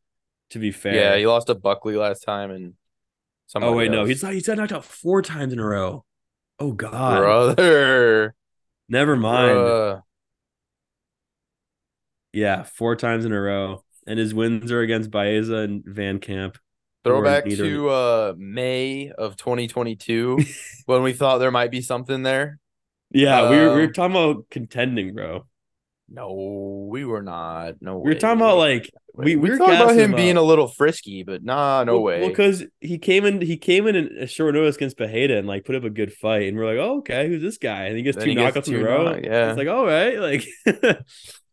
[0.54, 0.96] to be fair.
[0.96, 2.74] Yeah, he lost to Buckley last time and
[3.56, 6.06] oh wait, no, he's not he's got knocked out four times in a row.
[6.60, 7.20] Oh god.
[7.20, 8.36] brother.
[8.90, 9.58] Never mind.
[9.58, 10.02] Bruh.
[12.32, 13.84] Yeah, four times in a row.
[14.06, 16.58] And his wins are against Baeza and Van Camp.
[17.04, 20.40] Throwback to uh May of 2022
[20.86, 22.60] when we thought there might be something there.
[23.16, 25.46] Yeah, we were we were Um, talking about contending, bro.
[26.10, 27.76] No, we were not.
[27.82, 30.68] No We were talking about like we, we, were talking about him being a little
[30.68, 32.20] frisky, but nah, no well, way.
[32.22, 35.48] Well, because he came in, he came in in a short notice against Pajeda and
[35.48, 37.86] like put up a good fight, and we're like, oh, okay, who's this guy?
[37.86, 39.04] And he gets Then two he gets knockouts in a row.
[39.04, 39.50] knock- yeah.
[39.50, 40.46] it's like all right, like.
[40.66, 41.06] but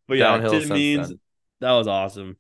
[0.09, 1.21] yeah, Downhill Tim means then.
[1.61, 2.37] that was awesome.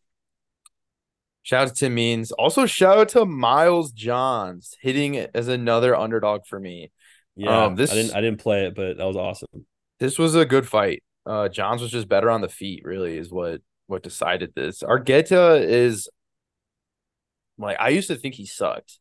[1.43, 2.33] Shout out to Tim Means.
[2.33, 6.93] Also, shout out to Miles Johns hitting as another underdog for me.
[7.35, 9.67] Yeah, Um, this- I didn't I didn't play it, but that was awesome.
[9.99, 11.03] This was a good fight.
[11.31, 12.83] Uh, Johns was just better on the feet.
[12.85, 14.83] Really, is what what decided this.
[14.83, 16.09] Argueta is
[17.59, 18.99] like I used to think he sucked,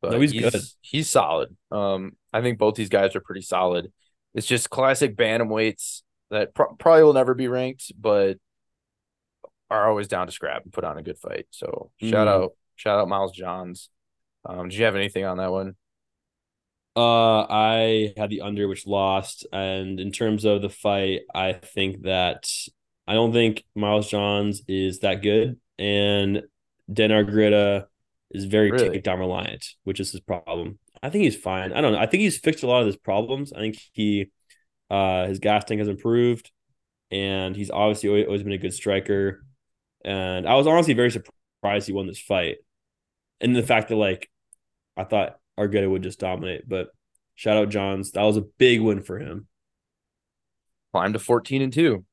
[0.00, 0.54] but No, he's good.
[0.80, 1.56] He's solid.
[1.70, 3.92] Um, I think both these guys are pretty solid.
[4.34, 8.38] It's just classic bantamweights that pro- probably will never be ranked, but
[9.70, 11.46] are always down to scrap and put on a good fight.
[11.50, 12.30] So shout Mhm.
[12.30, 13.88] out, shout out Miles Johns.
[14.44, 15.76] Um, did you have anything on that one?
[16.96, 22.02] Uh, I had the under, which lost, and in terms of the fight, I think
[22.02, 22.50] that
[23.06, 26.42] I don't think Miles Johns is that good, and
[26.92, 27.86] Dan Argueta
[28.32, 28.98] is very Really?
[29.00, 30.78] takedown reliant, which is his problem.
[31.02, 31.72] I think he's fine.
[31.72, 31.98] I don't know.
[31.98, 33.52] I think he's fixed a lot of his problems.
[33.52, 34.30] I think he,
[34.90, 36.50] uh, his gas tank has improved,
[37.10, 39.44] and he's obviously always been a good striker.
[40.04, 42.58] And I was honestly very surprised he won this fight,
[43.40, 44.30] and the fact that like
[44.96, 46.88] I thought Argueta would just dominate, but
[47.34, 48.12] shout out Johns.
[48.12, 49.46] That was a big win for him.
[50.92, 52.04] Climb to 14 and 2.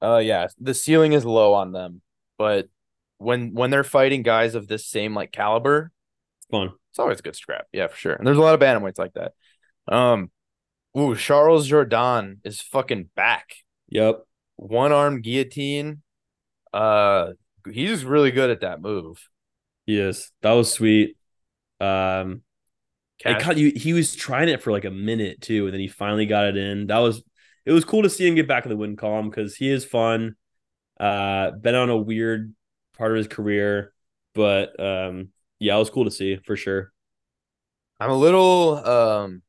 [0.00, 2.00] Uh yeah, the ceiling is low on them,
[2.38, 2.68] but
[3.18, 5.90] when when they're fighting guys of this same like caliber,
[6.38, 6.70] It's fun.
[6.90, 7.66] it's always a good scrap.
[7.72, 8.12] Yeah, for sure.
[8.14, 9.32] And there's a lot of bantamweights like that.
[9.92, 10.30] Um
[10.96, 13.54] ooh, Charles Jourdain is fucking back.
[13.88, 14.22] Yep.
[14.56, 16.02] One arm guillotine.
[16.72, 17.32] Uh
[17.70, 19.28] he's really good at that move.
[19.84, 20.30] He is.
[20.42, 21.16] That was sweet.
[21.80, 22.42] Um
[23.34, 26.26] cut you he was trying it for like a minute too, and then he finally
[26.26, 26.86] got it in.
[26.86, 27.22] That was
[27.66, 29.84] it was cool to see him get back in the win column because he is
[29.84, 30.36] fun.
[31.00, 32.54] Uh been on a weird
[32.96, 33.92] part of his career,
[34.34, 36.92] but um yeah, it was cool to see for sure.
[38.00, 39.42] I'm a little um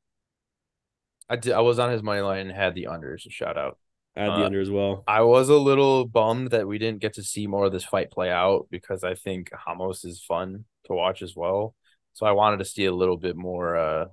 [1.30, 3.78] I did I was on his money line and had the unders, so shout out.
[4.16, 5.08] I had Uh, the under as well.
[5.08, 8.12] I was a little bummed that we didn't get to see more of this fight
[8.12, 11.76] play out because I think Ramos is fun to watch as well.
[12.20, 14.06] So I wanted to see a little bit more uh,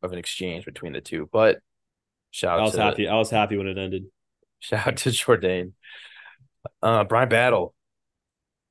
[0.00, 1.28] of an exchange between the two.
[1.32, 1.58] But
[2.30, 3.08] shout I out was to happy.
[3.08, 4.04] I was happy when it ended.
[4.60, 5.72] shout out to Jourdain.
[6.80, 7.74] Uh Bryan Battle.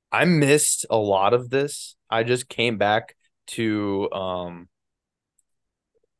[0.10, 1.98] I missed a lot of this.
[2.10, 3.18] I just came back
[3.48, 4.70] to um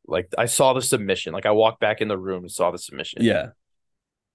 [0.06, 1.32] like I saw the submission.
[1.32, 3.24] Like I walked back in the room and saw the submission.
[3.24, 3.52] Yeah.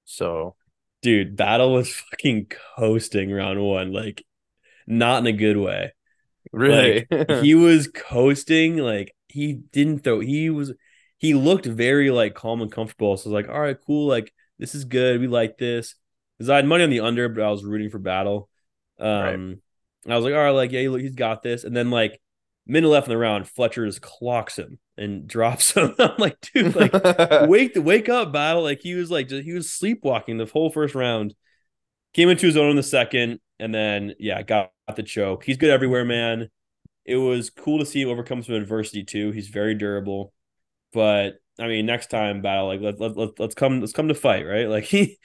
[0.06, 0.56] So
[1.04, 2.48] Dude, Battle was fucking
[2.78, 4.26] coasting round one, like
[4.88, 5.92] not in a good way.
[6.52, 7.08] Really
[7.42, 10.20] he was coasting, like he didn't throw.
[10.20, 10.74] He was
[11.18, 13.18] he looked very like calm and comfortable.
[13.18, 15.20] So I was like, all right, cool, like this is good.
[15.22, 15.96] We like this.
[16.38, 18.50] Because I had money on the under, but I was rooting for Battle.
[19.00, 19.60] Um,
[20.06, 20.14] Right.
[20.14, 21.64] I was like, all right, like yeah, he- he's got this.
[21.64, 22.22] And then like
[22.66, 25.94] minute left in the round, Fletcher just clocks him and drops him.
[26.00, 26.94] I'm like, dude, like
[27.40, 30.70] wake the wake up battle like he was like just, he was sleepwalking the whole
[30.70, 31.34] first round
[32.14, 35.44] came into his own in the second and then yeah got the choke.
[35.44, 36.50] He's good everywhere man.
[37.06, 39.32] It was cool to see him overcome some adversity too.
[39.32, 40.34] He's very durable.
[40.94, 44.14] But i mean next time battle like let, let, let, let's come let's come to
[44.14, 44.70] fight right?
[44.70, 45.18] Like he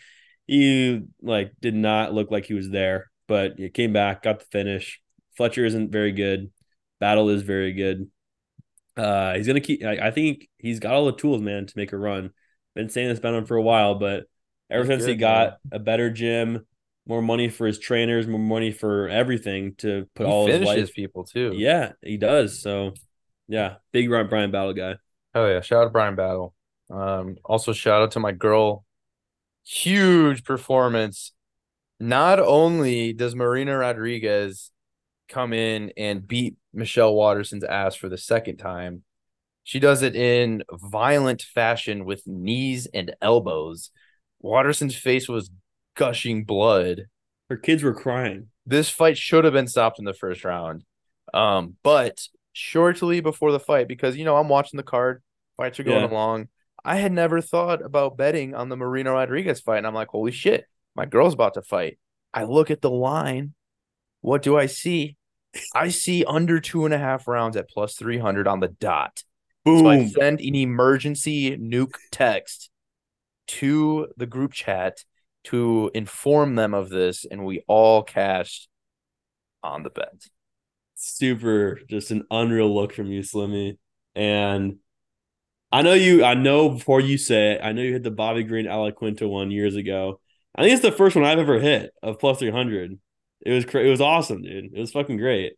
[0.46, 4.44] he like did not look like he was there but he came back got the
[4.46, 5.00] finish.
[5.36, 6.50] Fletcher isn't very good.
[7.00, 8.10] Battle is very good.
[8.96, 9.82] Uh, he's gonna keep.
[9.82, 12.30] I, I think he's got all the tools, man, to make a run.
[12.74, 14.24] Been saying this about him for a while, but
[14.70, 16.66] ever He's since he good, got a better gym,
[17.06, 20.94] more money for his trainers, more money for everything to put he all his life.
[20.94, 21.52] people too.
[21.54, 22.60] Yeah, he does.
[22.60, 22.94] So,
[23.48, 24.96] yeah, big Brian Bryan Battle guy.
[25.34, 26.54] Oh yeah, shout out to Bryan Battle.
[26.90, 28.84] Um, also shout out to my girl.
[29.64, 31.32] Huge performance.
[31.98, 34.70] Not only does Marina Rodriguez
[35.28, 39.04] come in and beat Michelle Waterson's ass for the second time,
[39.64, 43.90] she does it in violent fashion with knees and elbows.
[44.40, 45.50] Waterson's face was
[45.94, 47.06] gushing blood.
[47.50, 48.48] Her kids were crying.
[48.66, 50.84] This fight should have been stopped in the first round.
[51.34, 52.20] Um, but
[52.52, 55.22] shortly before the fight, because you know, I'm watching the card,
[55.56, 56.10] fights are going Yeah.
[56.10, 56.48] along.
[56.84, 60.32] I had never thought about betting on the Marina Rodriguez fight, and I'm like, holy
[60.32, 60.66] shit,
[60.96, 61.98] my girl's about to fight.
[62.34, 63.54] I look at the line.
[64.20, 65.16] What do I see?
[65.74, 69.22] I see under two and a half rounds at plus 300 on the dot.
[69.66, 72.70] So I send an emergency nuke text
[73.48, 75.04] to the group chat
[75.44, 78.68] to inform them of this, and we all cashed
[79.62, 80.26] on the bet.
[80.94, 83.78] super just an unreal look from you, Slimmy.
[84.14, 84.76] And
[85.70, 88.44] I know you, I know before you say it, I know you hit the Bobby
[88.44, 90.20] Green Al Iaquinta one years ago.
[90.54, 92.98] I think it's the first one I've ever hit of plus 300.
[93.44, 94.72] It was cra- it was awesome, dude.
[94.74, 95.54] It was fucking great.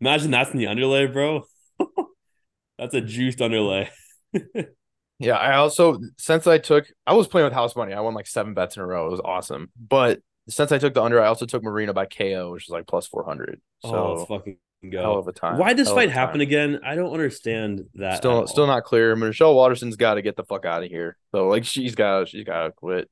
[0.00, 1.44] Imagine that's in the underlay, bro.
[2.78, 3.90] that's a juiced underlay.
[5.18, 7.92] Yeah, I also since I took I was playing with house money.
[7.92, 9.06] I won like seven bets in a row.
[9.08, 9.70] It was awesome.
[9.76, 12.86] But since I took the under, I also took Marina by KO, which is like
[12.86, 13.60] plus four hundred.
[13.84, 14.56] oh, So let's fucking
[14.90, 15.02] go.
[15.02, 15.58] hell of a time.
[15.58, 16.80] Why this Hell fight happen again?
[16.84, 18.12] I don't understand that.
[18.12, 19.14] at Still, still not clear.
[19.16, 21.16] Michelle Waterson's got to get the fuck out of here.
[21.32, 23.10] So like she's got, she's got to quit.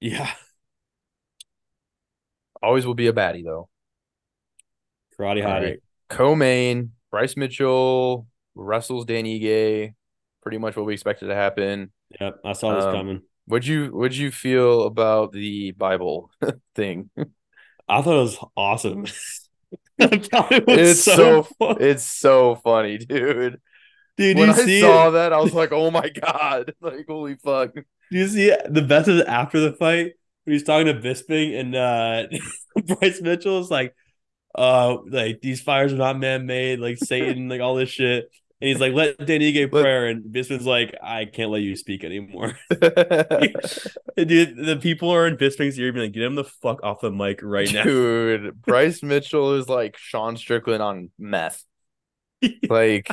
[0.00, 0.30] Yeah.
[2.62, 3.68] Always will be a baddie though.
[5.18, 5.62] Karate hottie.
[5.62, 5.78] right.
[6.08, 9.94] Co-main Bryce Mitchell wrestles Dan Ige.
[10.44, 11.90] Pretty much what we expected to happen.
[12.20, 12.36] Yep.
[12.44, 13.22] I saw this Um, coming.
[13.46, 16.30] What'd you What'd you feel about the Bible
[16.76, 17.10] thing?
[17.88, 19.06] I thought it was awesome.
[19.96, 23.60] It was It's so, so- It's so funny, dude.
[24.16, 25.12] Dude, when you I see saw it?
[25.12, 27.74] that, I was like, "Oh my god!" Like, holy fuck!
[27.74, 28.72] Do you see it?
[28.72, 30.12] the best is after the fight
[30.44, 32.26] when he's talking to Bisping and uh
[32.86, 33.94] Bryce Mitchell is like,
[34.56, 38.28] uh, like these fires are not man made, like Satan, like all this shit.
[38.64, 42.02] And he's like, let Danny get prayer, and Bisping's like, I can't let you speak
[42.02, 42.56] anymore.
[42.70, 47.10] Dude, the people are in Bisping's ear, being like, get him the fuck off the
[47.10, 47.82] mic right now.
[47.84, 51.62] Dude, Bryce Mitchell is like Sean Strickland on meth.
[52.66, 53.06] Like,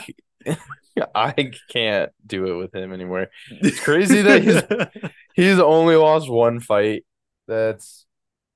[1.13, 3.27] I can't do it with him anymore.
[3.49, 7.03] It's crazy that he's- He's only lost one fight.
[7.49, 8.05] That's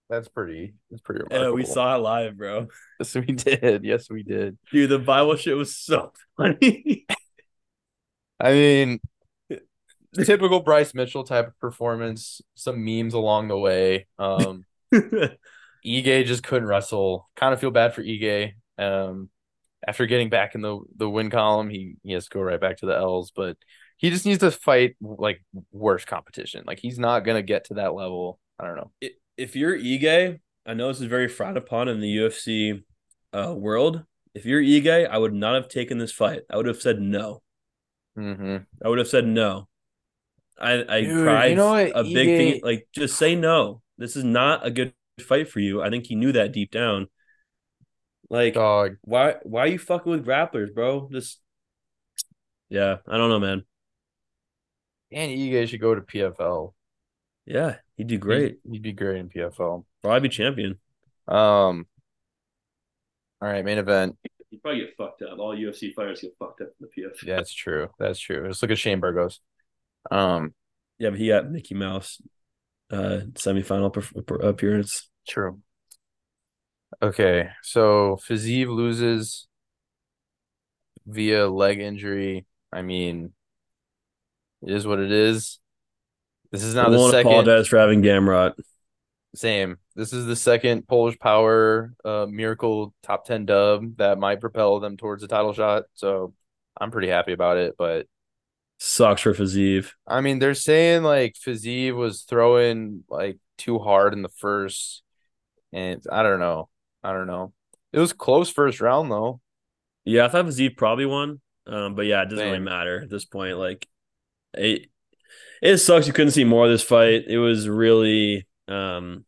[0.10, 0.76] that's pretty.
[0.90, 2.68] That's pretty Yeah, we saw it live, bro.
[3.00, 3.84] Yes, we did.
[3.84, 4.58] Yes, we did.
[4.72, 7.06] Dude, the Bible shit was so funny.
[8.40, 9.00] I mean,
[10.24, 12.42] typical Bryce Mitchell type of performance.
[12.56, 14.08] Some memes along the way.
[14.20, 17.30] Um, Ige just couldn't wrestle.
[17.36, 18.54] Kind of feel bad for Ige.
[18.78, 19.30] Um,
[19.88, 22.78] after getting back in the the win column, he, he has to go right back
[22.78, 23.32] to the L's.
[23.36, 23.58] But
[23.98, 26.64] he just needs to fight like worse competition.
[26.66, 28.40] Like he's not gonna get to that level.
[28.60, 28.92] I don't know.
[29.04, 32.84] I- if you're Ige, I know this is very frowned upon in the UFC
[33.34, 34.04] uh, world.
[34.34, 36.42] If you're Ige, I would not have taken this fight.
[36.50, 37.42] I would have said no.
[38.18, 38.58] Mm-hmm.
[38.84, 39.68] I would have said no.
[40.60, 42.62] I I Dude, cried you know what, a big thing.
[42.64, 43.82] Like just say no.
[43.98, 45.82] This is not a good fight for you.
[45.82, 47.08] I think he knew that deep down.
[48.30, 48.96] Like Dog.
[49.02, 51.10] why why are you fucking with grapplers, bro?
[51.12, 51.42] Just
[52.70, 53.64] yeah, I don't know, man.
[55.12, 56.74] And Ige should go to PFL.
[57.46, 58.60] Yeah, he'd do great.
[58.64, 59.86] He'd, he'd be great in PFL.
[60.04, 60.80] Probably be champion.
[61.28, 61.88] Um.
[63.42, 64.18] All right, main event.
[64.50, 65.38] He'd probably get fucked up.
[65.40, 67.24] All UFC fighters get fucked up in the PF.
[67.24, 67.90] Yeah, that's true.
[68.00, 68.44] That's true.
[68.46, 69.40] Let's look at Shane Burgos.
[70.12, 70.54] Um.
[70.98, 72.22] Yeah, but he got Mickey Mouse
[72.92, 75.10] uh semifinal perf- per- appearance.
[75.28, 75.62] True.
[77.02, 79.48] Okay, so Fiziev loses
[81.06, 82.46] via leg injury.
[82.72, 83.34] I mean,
[84.62, 85.60] it is what it is.
[86.56, 88.54] This is I now the won't second apologize for having Gamrot.
[89.36, 89.78] same.
[89.96, 94.96] This is the second Polish Power uh, Miracle top ten dub that might propel them
[94.96, 95.84] towards a title shot.
[95.96, 96.34] So
[96.80, 97.76] I'm pretty happy about it.
[97.78, 98.08] But
[98.78, 99.92] Sucks for Fiziev.
[100.08, 105.04] I mean, they're saying like Fiziev was throwing like too hard in the first,
[105.74, 106.70] and I don't know.
[107.04, 107.52] I don't know.
[107.92, 109.42] It was close first round though.
[110.06, 111.42] Yeah, I thought Fiziev probably won.
[111.68, 113.58] Um, but yeah, it doesn't really matter at this point.
[113.58, 113.86] Like
[114.54, 114.90] it
[115.66, 117.26] it sucks you couldn't see more of this fight.
[117.28, 119.26] It was really um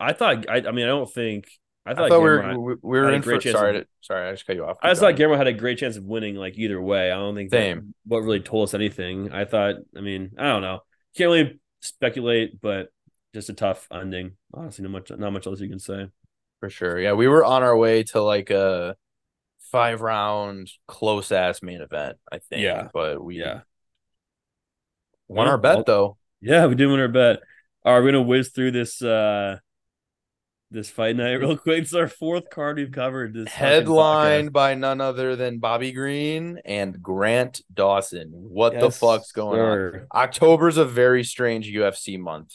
[0.00, 1.48] I thought I, I mean I don't think
[1.86, 3.78] I I thought, thought we were we, we were had a in for chance sorry
[3.78, 4.78] of- sorry I just cut you off.
[4.82, 5.20] I just Keep thought.
[5.20, 7.10] Gamrot had a great chance of winning like either way.
[7.10, 7.94] I don't think that Same.
[8.06, 9.32] what really told us anything.
[9.32, 10.80] I thought I mean, I don't know.
[11.16, 12.88] Can't really speculate, but
[13.34, 14.32] just a tough ending.
[14.54, 16.08] Honestly, not much not much else you can say.
[16.60, 16.98] for sure.
[17.00, 18.96] Yeah, we were on our way to like a
[19.70, 22.16] five round close ass main event.
[22.30, 22.62] I think.
[22.62, 22.88] Yeah.
[22.92, 23.60] but we Yeah.
[25.28, 26.16] Won our bet though.
[26.40, 27.40] Yeah, we did win our bet.
[27.84, 29.58] All right, we're gonna whiz through this uh
[30.70, 31.82] this fight night real quick.
[31.82, 33.34] It's our fourth card we've covered.
[33.34, 38.30] This Headlined by none other than Bobby Green and Grant Dawson.
[38.32, 39.76] What the fuck's going on?
[39.76, 40.06] sir.
[40.14, 42.54] October's a very strange UFC month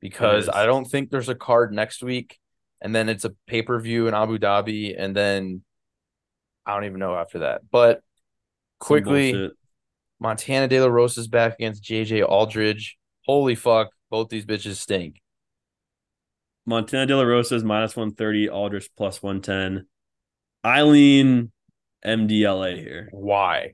[0.00, 0.48] because.
[0.48, 2.38] I don't think there's a card next week,
[2.80, 5.62] and then it's a pay per view in Abu Dhabi, and then
[6.64, 7.62] I don't even know after that.
[7.70, 8.02] But
[8.78, 9.50] quickly.
[10.20, 12.96] Montana De La Rosa's back against JJ Aldrich.
[13.24, 15.20] Holy fuck, both these bitches stink.
[16.66, 18.48] Montana De La Rosa is minus one thirty.
[18.48, 19.86] Aldrich plus one ten.
[20.64, 21.50] Eileen
[22.04, 23.08] lean MDLA here.
[23.12, 23.72] Why?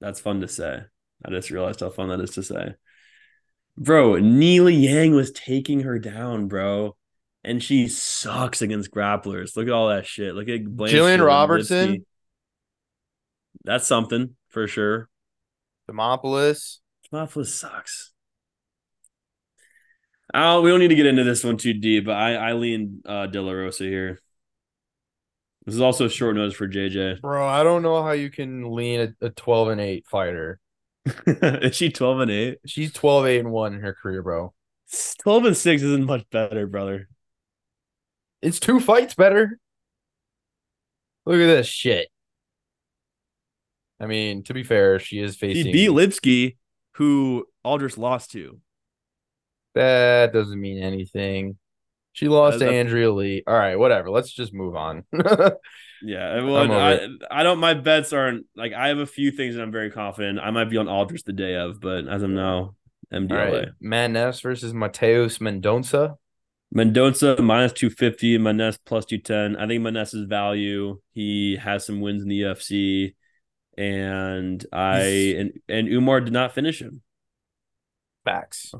[0.00, 0.80] That's fun to say.
[1.24, 2.74] I just realized how fun that is to say.
[3.76, 6.96] Bro, Neely Yang was taking her down, bro.
[7.44, 9.56] And she sucks against grapplers.
[9.56, 10.34] Look at all that shit.
[10.34, 12.04] Look at Blanchfield Jillian Robertson?
[13.64, 15.08] That's something for sure.
[15.88, 16.78] Demopoulos.
[17.10, 18.12] Tomophilus sucks.
[20.34, 23.02] Oh, we don't need to get into this one too deep, but I, I lean
[23.06, 24.20] uh, De La Rosa here.
[25.64, 27.20] This is also short notice for JJ.
[27.20, 30.60] Bro, I don't know how you can lean a, a 12 and 8 fighter.
[31.26, 32.58] is she 12 and 8?
[32.66, 34.52] She's 12, 8 and 1 in her career, bro.
[35.22, 37.08] 12 and 6 isn't much better, brother.
[38.42, 39.58] It's two fights better.
[41.26, 42.08] Look at this shit.
[44.00, 45.72] I mean, to be fair, she is facing.
[45.72, 46.56] Beat Lipski,
[46.94, 48.60] who Aldrich lost to.
[49.74, 51.58] that doesn't mean anything.
[52.12, 53.44] She lost to Andrea Lee.
[53.46, 54.10] All right, whatever.
[54.10, 55.04] Let's just move on.
[56.00, 57.58] Yeah, well, I, I don't.
[57.58, 60.38] My bets aren't like I have a few things that I'm very confident.
[60.38, 62.76] I might be on Aldrich the day of, but as of now,
[63.12, 63.52] All MDLA.
[63.52, 66.14] right, Maness versus Mateus Mendonça.
[66.70, 69.56] Mendoza minus 250, Maness plus 210.
[69.60, 71.00] I think Maness's value.
[71.14, 73.14] He has some wins in the UFC.
[73.78, 74.98] And I
[75.38, 77.00] and, and Umar did not finish him.
[78.24, 78.74] Facts.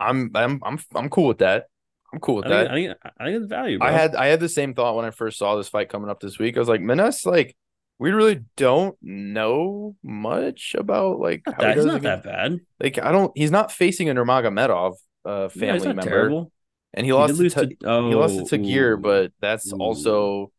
[0.00, 1.66] I'm I'm I'm I'm cool with that.
[2.12, 2.70] I'm cool with I that.
[2.70, 3.88] think, I think I think it's value, bro.
[3.88, 6.20] I had I had the same thought when I first saw this fight coming up
[6.20, 6.56] this week.
[6.56, 7.56] I was like, Maness, like
[7.98, 12.60] we really don't know much about like not how he that, he's not that bad.
[12.80, 13.32] Like I don't.
[13.36, 14.94] He's not facing a Nurmagomedov
[15.24, 16.52] uh, Yeah, family not member, terrible.
[16.94, 18.96] and he He lost to, oh, he lost to Tagir, ooh.
[18.98, 19.76] but that's Ooh.
[19.78, 20.52] also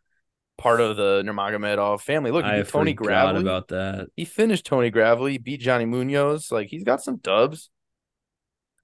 [0.57, 2.31] part of the Nurmagomedov family.
[2.31, 3.41] Look, he I Tony Gravely.
[3.41, 4.07] about that.
[4.15, 6.51] He finished Tony Gravely, beat Johnny Munoz.
[6.51, 7.69] Like he's got some dubs.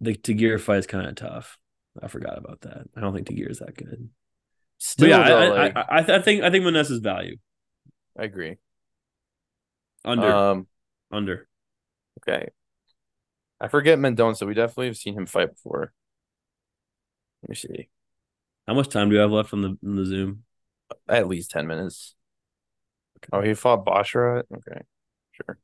[0.01, 1.57] The Tagir fight is kind of tough.
[2.01, 2.87] I forgot about that.
[2.95, 4.09] I don't think Tagir is that good.
[4.77, 7.37] Still, But yeah, though, I, like, I, I, I, think I think Maness's value
[8.19, 8.57] I agree.
[10.03, 10.67] under Um,
[11.11, 11.47] under.
[12.21, 12.49] okay.
[13.61, 14.45] I forget Mendonça.
[14.45, 15.93] We definitely have seen him fight before.
[17.43, 17.89] Let me see.
[18.67, 20.43] How much time do we have left on the on the Zoom?
[21.07, 22.15] At least ten minutes.
[23.31, 24.43] Oh, he fought Basharat.
[24.55, 24.81] Okay,
[25.31, 25.57] sure,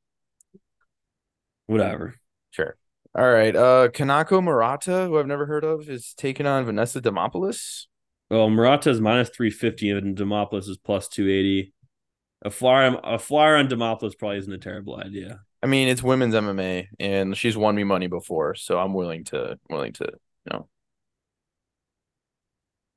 [1.68, 2.16] Whatever.
[2.52, 2.78] sure.
[3.16, 3.56] All right.
[3.56, 7.86] Uh, Kanako Murata, who I've never heard of, is taking on Vanessa Demopoulos.
[8.30, 11.74] Well, Murata is minus three fifty, and Demopoulos is plus two eighty.
[12.44, 15.42] A flyer, a flyer on Demopoulos probably isn't a terrible idea.
[15.62, 19.60] I mean, it's women's MMA, and she's won me money before, so I'm willing to
[19.70, 20.70] willing to you know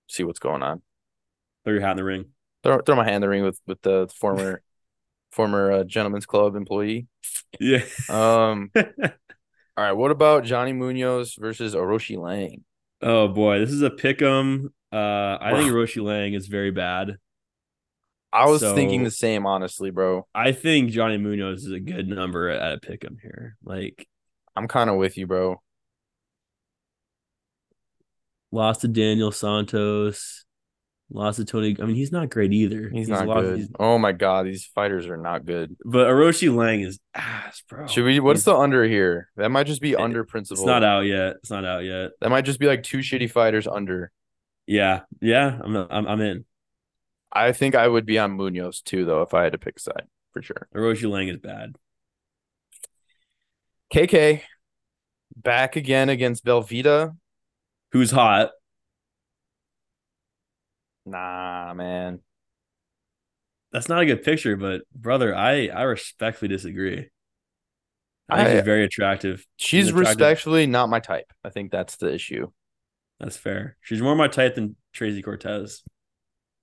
[0.06, 0.82] see what's going on.
[1.64, 2.26] Throw your hat in the ring.
[2.62, 4.62] Throw throw my hand in the ring with with the former
[5.32, 7.06] former uh, gentleman's club employee.
[7.60, 7.84] Yeah.
[8.08, 8.70] Um.
[8.76, 8.84] all
[9.76, 9.92] right.
[9.92, 12.62] What about Johnny Munoz versus Aoriqileng?
[13.04, 14.72] oh boy, this is a pick 'em.
[14.92, 15.72] Uh, I think.
[15.72, 17.16] Aoriqileng is very bad.
[18.32, 20.26] I was So- thinking the same, honestly, bro.
[20.34, 23.56] I think Johnny Munoz is a good number at a pick 'em here.
[23.64, 24.08] Like
[24.56, 25.60] I'm kind of with you, bro.
[28.50, 30.44] lost to Daniel Santos,
[31.12, 31.76] lost to Tony.
[31.80, 32.88] I mean, he's not great either.
[32.90, 33.56] He's, not lost- good.
[33.58, 35.76] he's- Oh my god, these fighters are not good.
[35.84, 37.86] but Aoriqileng is ass, bro.
[37.86, 38.20] Should we?
[38.20, 39.28] What's He's- the under here?
[39.36, 40.62] That might just be It- under principle.
[40.62, 41.36] It's not out yet.
[41.36, 42.12] It's not out yet.
[42.20, 44.10] That might just be like two shitty fighters under.
[44.66, 45.58] Yeah, yeah.
[45.62, 46.44] I'm I'm, I'm in.
[47.32, 49.80] I think I would be on Munoz too, though, if I had to pick a
[49.80, 50.68] side for sure.
[50.74, 51.76] Aoriqileng is bad.
[53.92, 54.42] KK
[55.36, 57.16] back again against Velveeta.
[57.92, 58.50] Who's hot?
[61.06, 62.20] Nah, man.
[63.72, 67.08] That's not a good picture, but brother, I I respectfully disagree.
[68.28, 69.46] I think I- she's very attractive.
[69.56, 70.08] She's attractive.
[70.18, 71.32] respectfully not my type.
[71.44, 72.50] I think that's the issue.
[73.18, 73.76] That's fair.
[73.80, 75.82] She's more my type than Tracy Cortez.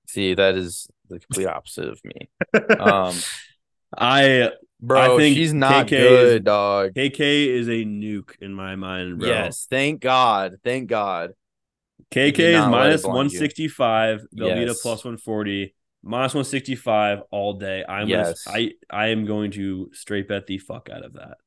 [0.08, 2.30] See, that is the complete opposite of me.
[2.78, 3.16] Um,
[3.98, 6.94] I bro, I think she's not KK is- good, dog.
[6.94, 9.28] KK is a nuke in my mind, bro.
[9.30, 11.34] Yes, thank God, thank God.
[12.12, 13.40] KK is not let it minus blind you.
[13.40, 14.82] 165, Velveeta Yes.
[14.82, 17.84] plus 140, minus 165 all day.
[17.88, 18.44] I'm Yes.
[18.44, 21.38] gonna, I I am going to straight bet the fuck out of that.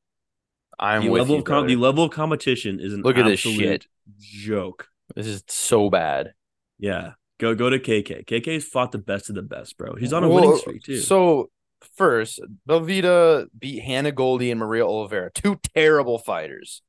[0.78, 3.86] I'm the level of com- the level of competition is an Look at this shit.
[4.18, 4.88] joke.
[5.14, 6.32] This is so bad.
[6.78, 8.24] Yeah, go go to KK.
[8.24, 9.94] KK's fought the best of the best, bro.
[9.94, 10.96] He's on a Well, winning streak too.
[10.98, 11.50] So
[11.96, 16.82] first, Belvita beat Hannah Goldy and Maria Oliveira, two terrible fighters,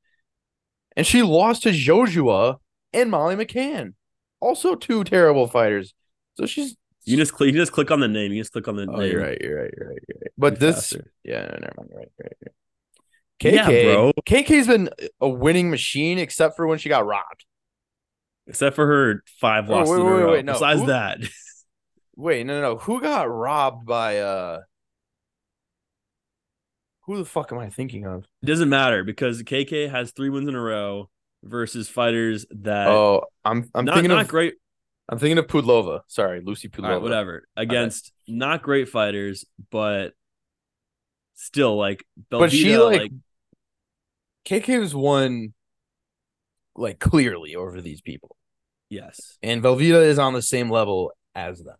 [0.96, 2.58] and she lost to Joshua
[2.94, 3.94] and Molly McCann,
[4.40, 5.92] also two terrible fighters.
[6.38, 8.32] So she's you just click, you just click on the name.
[8.32, 9.12] You just click on the Oh, name.
[9.12, 9.38] you're right.
[9.40, 9.70] You're right.
[9.76, 9.98] You're right.
[10.08, 10.32] You're right.
[10.38, 11.12] But this, faster.
[11.22, 11.88] yeah, no, never mind.
[11.90, 12.08] You're right.
[12.18, 12.54] You're right.
[13.42, 13.84] You're right.
[13.84, 14.12] Yeah, bro.
[14.26, 14.88] KK's been
[15.20, 17.44] a winning machine except for when she got robbed.
[18.46, 20.52] Except for her five Oh, losses wait, in a wait, wait, no.
[20.54, 21.18] Besides Who- that,
[22.16, 22.76] Wait, no, no, no.
[22.78, 24.60] Who got robbed by uh?
[27.02, 28.24] Who the fuck am I thinking of?
[28.42, 31.10] it doesn't matter because KK has three wins in a row
[31.44, 34.54] versus fighters that oh, I'm I'm not, thinking not of great.
[35.08, 36.00] I'm thinking of Pudlova.
[36.08, 36.88] Sorry, Lucy Pudlova.
[36.88, 37.46] Right, whatever.
[37.56, 40.14] Against not great fighters, but
[41.34, 43.12] still like But she, Belvita, like-
[44.46, 45.52] KK's won
[46.74, 48.36] like clearly over these people,
[48.88, 49.38] yes.
[49.42, 51.76] and Velveeta is on the same level as them.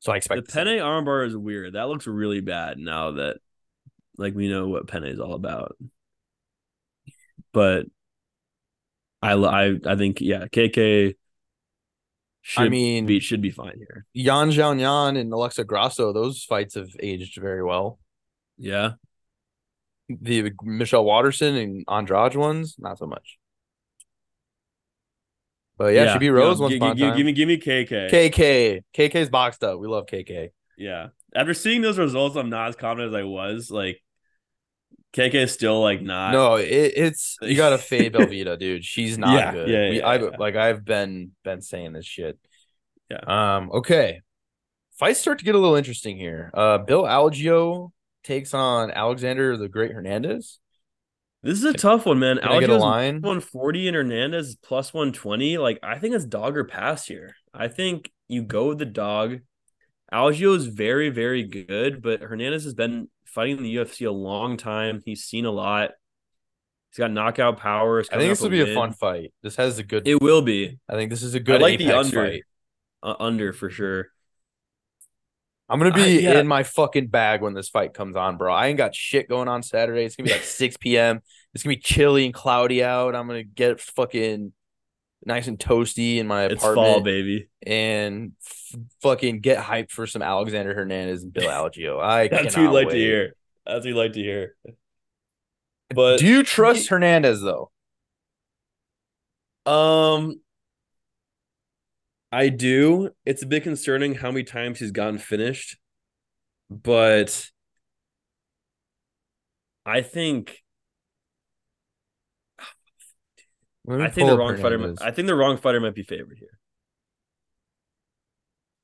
[0.00, 1.74] So I expect the penne armbar is weird.
[1.74, 3.38] That looks really bad now that
[4.16, 5.76] like we know what penne is all about.
[7.52, 7.86] But
[9.22, 11.14] I I I think yeah, KK
[12.42, 14.06] should I mean, be should be fine here.
[14.14, 17.98] Yan Zhao and Alexa Grasso, those fights have aged very well.
[18.56, 18.92] Yeah.
[20.08, 23.38] The Michelle Waterson and Andrade ones, not so much.
[25.76, 27.16] But yeah, she beat Rose yeah, once gi- upon a gi- time.
[27.16, 28.10] Give me give me KK.
[28.10, 28.82] KK.
[28.94, 29.78] KK's boxed up.
[29.78, 30.50] We love KK.
[30.76, 31.08] Yeah.
[31.34, 33.70] After seeing those results, I'm not as confident as I was.
[33.70, 34.02] Like
[35.12, 38.84] KK is still like not No, it, it's you gotta fade Velveeta, dude.
[38.84, 39.68] She's not Yeah, good.
[39.68, 40.28] yeah, We- yeah, I've yeah.
[40.38, 42.38] like I've been been saying this shit.
[43.10, 43.20] Yeah.
[43.56, 43.70] Um.
[43.72, 44.20] Okay.
[44.98, 46.50] Fights start to get a little interesting here.
[46.54, 47.90] Uh, Bill Algeo
[48.22, 50.58] takes on Alexander the Great Hernandez.
[51.42, 52.36] This is a tough one, man.
[52.38, 53.14] Can I get a Algeo's line?
[53.22, 55.56] 140 and Hernandez plus 120.
[55.56, 57.34] Like, I think it's dog or pass here.
[57.54, 59.38] I think you go with the dog.
[60.12, 64.56] Algeo is very, very good, but Hernandez has been fighting in the UFC a long
[64.56, 65.02] time.
[65.04, 65.90] He's seen a lot.
[66.90, 67.98] He's got knockout power.
[68.00, 69.32] He's I think this will be a fun fight.
[69.42, 70.08] This has a good.
[70.08, 70.78] It will be.
[70.88, 72.38] I think this is a good I like the under.
[73.02, 74.08] Uh, under for sure.
[75.68, 76.40] I'm gonna I- be yeah.
[76.40, 78.52] in my fucking bag when this fight comes on, bro.
[78.52, 80.04] I ain't got shit going on Saturday.
[80.04, 81.20] It's gonna be like 6 p.m.
[81.54, 83.14] It's gonna be chilly and cloudy out.
[83.14, 84.52] I'm gonna get fucking
[85.24, 86.62] nice and toasty in my apartment.
[86.62, 87.48] It's fall, baby.
[87.62, 92.00] and f- fucking get hyped for some Alexander Hernandez and Bill Algeo.
[92.00, 92.94] I That's what we like wait.
[92.94, 93.36] to hear.
[93.66, 94.54] That's what we like to hear.
[95.94, 97.70] But Do you trust Hernandez though?
[99.66, 100.40] Um,
[102.32, 103.10] I do.
[103.26, 105.78] It's a bit concerning how many times he's gotten finished,
[106.70, 107.50] but
[109.84, 110.62] I think
[112.58, 114.78] Let me I think the wrong fighter.
[114.78, 115.00] Hernandez.
[115.00, 116.58] I think the wrong fighter might be favored here.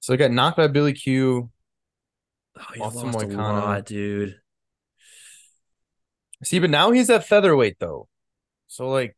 [0.00, 1.50] So I got knocked by Billy Q.
[2.58, 4.40] Oh, he's Awesome lost a lot, dude.
[6.44, 8.08] See, but now he's at featherweight though.
[8.68, 9.16] So like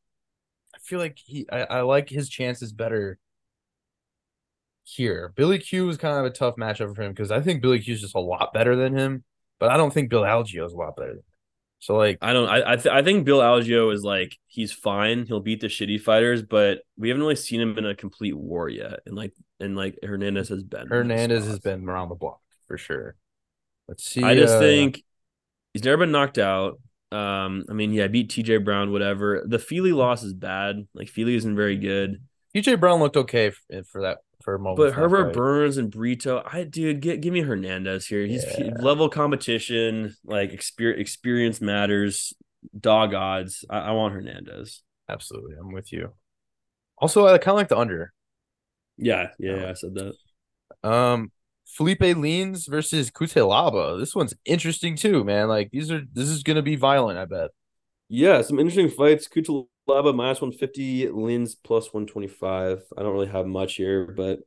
[0.75, 3.19] I feel like he I, I like his chances better
[4.85, 5.33] here.
[5.37, 7.95] Billy Q was kind of a tough matchup for him because I think Billy Q
[7.95, 9.25] is just a lot better than him,
[9.59, 11.25] but I don't think Bill Algeo is a lot better than him.
[11.81, 12.49] So like I don't.
[12.49, 15.27] I I, th- I think Bill Algeo is like he's fine.
[15.27, 18.69] He'll beat the shitty fighters, but we haven't really seen him in a complete war
[18.69, 19.01] yet.
[19.07, 20.89] And like and like Hernandez has been.
[20.89, 23.15] Hernandez has been around the block for sure.
[23.87, 24.23] Let's see.
[24.23, 25.03] I just uh, think
[25.73, 26.81] he's never been knocked out.
[27.13, 29.45] Um, I mean, yeah, beat TJ Brown, whatever.
[29.47, 30.87] The Feely loss is bad.
[30.95, 32.23] Like Feely isn't very good.
[32.55, 34.19] TJ Brown looked okay f- for that
[34.49, 34.79] for a moment.
[34.79, 35.35] But Herbert fight.
[35.35, 38.25] Burns and Brito, I dude, get give me Hernandez here.
[38.25, 38.71] He's he- Yeah.
[38.81, 42.33] level competition, like experience experience matters,
[42.79, 43.63] dog odds.
[43.69, 44.83] I, I want Hernandez.
[45.07, 46.15] Absolutely, I'm with you.
[46.97, 48.15] Also, I kind of like the under.
[48.97, 50.89] Yeah, yeah, yeah, I said that.
[50.89, 51.31] Um,
[51.67, 53.99] Felipe Lins versus Cutelaba.
[54.01, 55.49] This one's interesting too, man.
[55.49, 57.19] Like these are this is gonna be violent.
[57.19, 57.51] I bet.
[58.09, 59.29] Yeah, some interesting fights.
[59.89, 62.83] Cutelaba minus 150, Lins plus 125.
[62.97, 64.41] I don't really have much here, but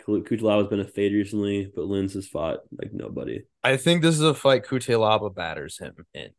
[0.00, 3.42] Cutelaba's been a fade recently, but Lins has fought like nobody.
[3.62, 6.30] I think this is a fight Cutelaba batters him in.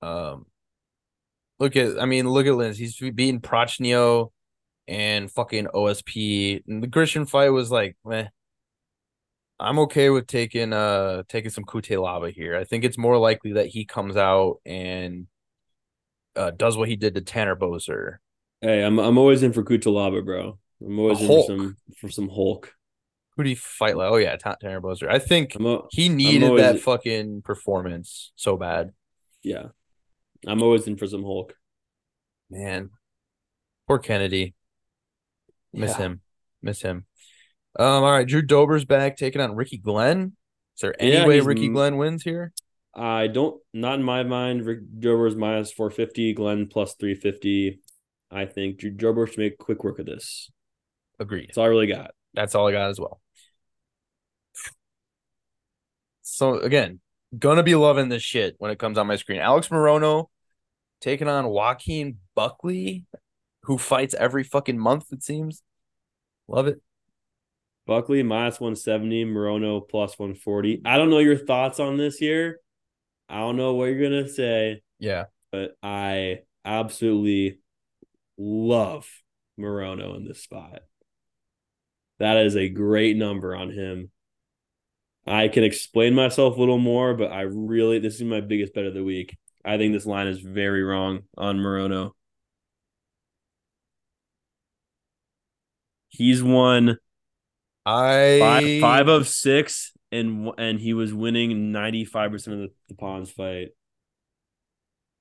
[0.00, 0.46] Um,
[1.58, 2.76] look at I mean look at Lins.
[2.76, 4.30] He's beaten Prachnio
[4.86, 6.62] and fucking OSP.
[6.66, 8.28] And the Christian fight was like, meh.
[9.60, 12.56] I'm okay with taking uh taking some Cutelaba here.
[12.56, 15.26] I think it's more likely that he comes out and
[16.36, 18.16] uh does what he did to Tanner Boser.
[18.60, 20.58] Hey, I'm I'm always in for Cutelaba, bro.
[20.84, 21.46] I'm always A in Hulk.
[21.46, 22.72] for some for some Hulk.
[23.36, 24.10] Who do you fight like?
[24.10, 25.08] Oh yeah, Ta- Tanner Boser.
[25.08, 28.92] I think a, he needed always- that fucking performance so bad.
[29.42, 29.66] yeah.
[30.46, 31.54] I'm always in for some Hulk.
[32.48, 32.90] Man,
[33.88, 34.54] poor Kennedy.
[35.72, 35.98] Miss Yeah.
[35.98, 36.20] him.
[36.62, 37.06] Miss him.
[37.78, 38.04] Um.
[38.04, 40.36] All right, Drew Dober's back taking on Ricky Glenn.
[40.76, 42.52] Is there any Yeah, way Ricky Glenn wins here?
[42.94, 44.64] I don't, not in my mind.
[44.64, 47.80] Rick Dober's minus 450, Glenn plus 350.
[48.30, 50.50] I think Jober should make quick work of this.
[51.18, 51.48] Agreed.
[51.48, 52.12] That's all I really got.
[52.34, 53.20] That's all I got as well.
[56.22, 57.00] So again,
[57.36, 59.40] gonna be loving this shit when it comes on my screen.
[59.40, 60.26] Alex Morono
[61.00, 63.06] taking on Joaquin Buckley,
[63.62, 65.62] who fights every fucking month, it seems.
[66.46, 66.80] Love it.
[67.86, 70.82] Buckley minus 170, Morono plus 140.
[70.84, 72.60] I don't know your thoughts on this here.
[73.28, 75.26] I don't know what you're going to say, Yeah.
[75.52, 77.60] but I absolutely
[78.38, 79.08] love
[79.58, 80.80] Morono in this spot.
[82.18, 84.10] That is a great number on him.
[85.26, 88.86] I can explain myself a little more, but I really, this is my biggest bet
[88.86, 89.36] of the week.
[89.64, 92.12] I think this line is very wrong on Morono.
[96.08, 96.98] He's won
[97.84, 102.74] I five, five of six, and and he was winning ninety five percent of the,
[102.88, 103.68] the pawns fight.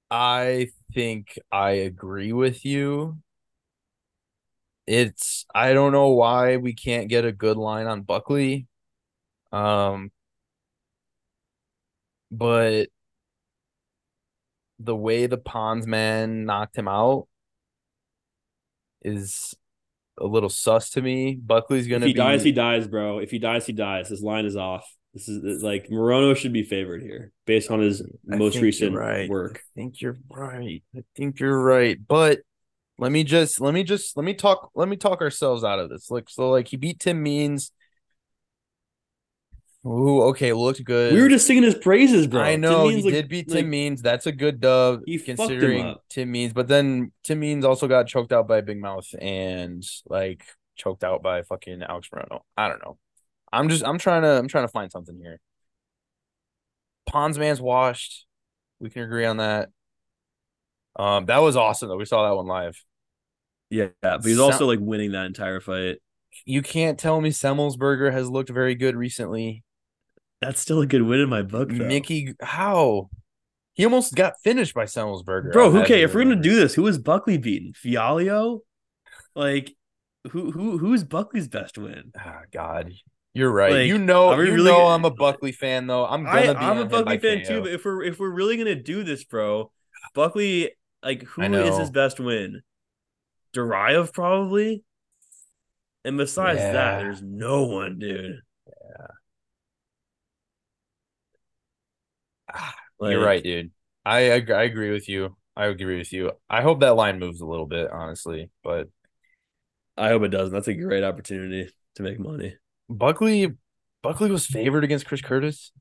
[0.10, 3.18] I think I agree with you.
[4.86, 8.68] It's I don't know why we can't get a good line on Buckley.
[9.52, 10.12] Um
[12.32, 12.90] but
[14.80, 17.28] the way the Pons man knocked him out
[19.04, 19.56] is
[20.20, 21.36] a little sus to me.
[21.36, 23.20] Buckley's gonna If he be dies, he dies, bro.
[23.20, 24.10] If he dies, he dies.
[24.10, 24.90] His line is off.
[25.14, 28.02] This is like Morono should be favored here based on his
[28.32, 29.30] I most recent right.
[29.30, 29.58] work.
[29.58, 30.84] I think you're right.
[30.96, 31.98] I think you're right.
[32.08, 32.42] But
[33.00, 35.90] let me just let me just let me talk let me talk ourselves out of
[35.90, 36.12] this.
[36.12, 37.72] Like so like he beat Tim Means.
[39.88, 41.14] Ooh, okay, looked good.
[41.14, 42.42] We were just singing his praises, bro.
[42.42, 44.02] I know Means, he like- did beat Tim like, Means.
[44.02, 46.04] That's a good dub He fucked him considering up.
[46.10, 46.52] Tim Means.
[46.54, 50.44] But then Tim Means also got choked out by Big Mouth and like
[50.76, 52.42] choked out by fucking Alex Morono.
[52.58, 52.98] I don't know.
[53.54, 55.40] I'm just I'm trying to I'm trying to find something here.
[57.06, 58.26] Pons man's washed.
[58.80, 59.70] We can agree on that.
[60.98, 61.98] Um, that was awesome though.
[61.98, 62.84] We saw that one live.
[63.70, 66.00] Yeah, but he's Sound- also like winning that entire fight.
[66.46, 69.64] You can't tell me Semmelsberger has looked very good recently.
[70.42, 71.88] That's still a good win in my book, though.
[71.88, 73.10] Mickey, how?
[73.74, 75.52] He almost got finished by Semmelsberger.
[75.52, 75.72] bro.
[75.72, 76.04] Who cares?
[76.10, 77.74] If we're gonna do this, who is Buckley beating?
[77.74, 78.60] Fialho?
[79.36, 79.76] Like,
[80.32, 82.12] who who who's Buckley's best win?
[82.18, 82.92] Ah, God,
[83.34, 83.72] you're right.
[83.72, 86.06] Like, you know, you really know, gonna- I'm a Buckley fan though.
[86.06, 86.66] I'm I, gonna be.
[86.66, 89.72] I'm a Buckley fan too, but if we're if we're really gonna do this, bro,
[90.16, 90.72] Buckley,
[91.04, 92.62] like who I is his best win?
[93.56, 94.84] Duraev probably.
[96.04, 98.40] And besides that, there's no one, dude.
[103.00, 103.72] Like, you're right, dude.
[104.06, 105.36] I, ag- I agree with you.
[105.56, 106.32] I agree with you.
[106.50, 108.50] I hope that line moves a little bit, honestly.
[108.64, 108.90] But
[109.98, 110.54] I hope it doesn't.
[110.54, 112.56] That's a great opportunity to make money.
[112.90, 113.54] Buckley,
[114.04, 115.72] Buckley was favored against Chris Curtis.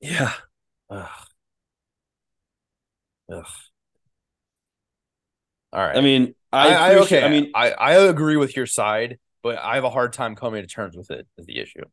[0.00, 0.32] Yeah.
[0.90, 1.08] Ugh.
[3.32, 3.46] Ugh.
[5.72, 5.96] All right.
[5.96, 7.22] I mean, I, I, I okay.
[7.22, 10.62] I mean, I, I agree with your side, but I have a hard time coming
[10.62, 11.26] to terms with it.
[11.38, 11.84] Is the issue?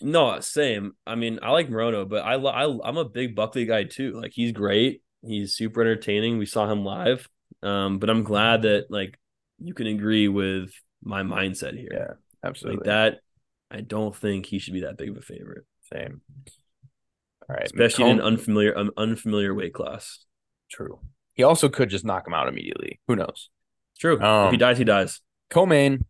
[0.00, 0.92] No, same.
[1.06, 4.12] I mean, I like Morono, but I, I I'm a big Buckley guy too.
[4.20, 5.02] Like he's great.
[5.22, 6.38] He's super entertaining.
[6.38, 7.28] We saw him live.
[7.62, 9.18] Um, but I'm glad that like
[9.58, 10.70] you can agree with
[11.02, 11.88] my mindset here.
[11.92, 12.78] Yeah, absolutely.
[12.78, 13.20] Like that,
[13.70, 16.20] I don't think he should be that big of a favorite, Same.
[17.48, 17.64] All right.
[17.64, 20.24] especially in an unfamiliar um, unfamiliar weight class.
[20.70, 21.00] True.
[21.34, 23.00] He also could just knock him out immediately.
[23.08, 23.48] Who knows?
[23.98, 24.16] True.
[24.16, 25.20] if Um, he dies, he dies.
[25.50, 26.04] Co-main,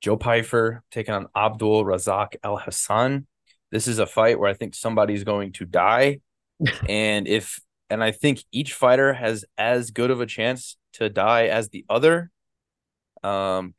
[0.00, 3.26] Joe Pyfer taking on Abdul Razak Alhassan.
[3.70, 6.20] This is a fight where I think somebody's going to die,
[6.88, 11.46] and if and I think each fighter has as good of a chance to die
[11.46, 12.30] as the other.
[13.22, 13.74] Um,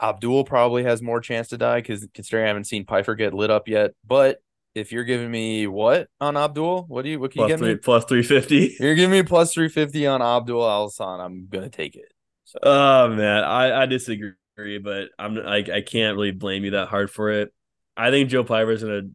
[0.00, 3.50] Abdul probably has more chance to die because considering I haven't seen Pfeiffer get lit
[3.50, 3.92] up yet.
[4.04, 4.38] But
[4.74, 7.58] if you're giving me what on Abdul, what do you what can you Plus get
[7.58, 7.76] three, me?
[7.76, 8.76] plus three fifty.
[8.80, 11.20] You're giving me plus three fifty on Abdul Alhassan.
[11.20, 12.12] I'm gonna take it.
[12.44, 16.88] So Oh man, I, I disagree, but I'm like I can't really blame you that
[16.88, 17.52] hard for it.
[17.96, 19.10] I think Joe Pyfer's gonna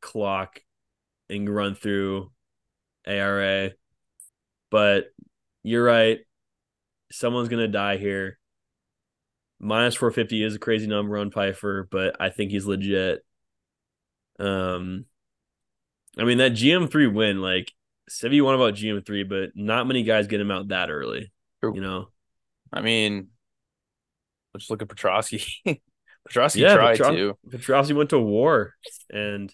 [0.00, 0.60] clock
[1.28, 2.30] and run through
[3.06, 3.70] ARA,
[4.70, 5.06] but
[5.62, 6.20] you're right.
[7.10, 8.38] Someone's gonna die here.
[9.60, 13.24] Minus four fifty is a crazy number on Piper, but I think he's legit.
[14.38, 15.04] Um,
[16.18, 17.72] I mean that GM three win, like
[18.08, 21.32] say you want about GM three, but not many guys get him out that early.
[21.60, 21.74] True.
[21.74, 22.08] You know.
[22.72, 23.28] I mean,
[24.54, 25.44] let's look at Petroski.
[26.28, 27.38] Petroski Yeah, tried Petro- to.
[27.48, 28.74] Petroski went to war,
[29.10, 29.52] and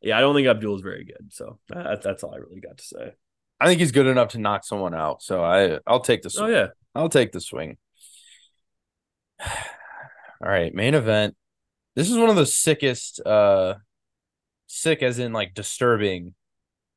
[0.00, 1.32] yeah, I don't think Abdul is very good.
[1.32, 3.12] So that, that's all I really got to say.
[3.60, 5.22] I think he's good enough to knock someone out.
[5.22, 6.52] So I I'll take the Oh swing.
[6.52, 6.66] yeah.
[6.94, 7.76] I'll take the swing.
[10.42, 11.36] All right, main event.
[11.96, 13.74] This is one of the sickest uh
[14.66, 16.34] sick as in like disturbing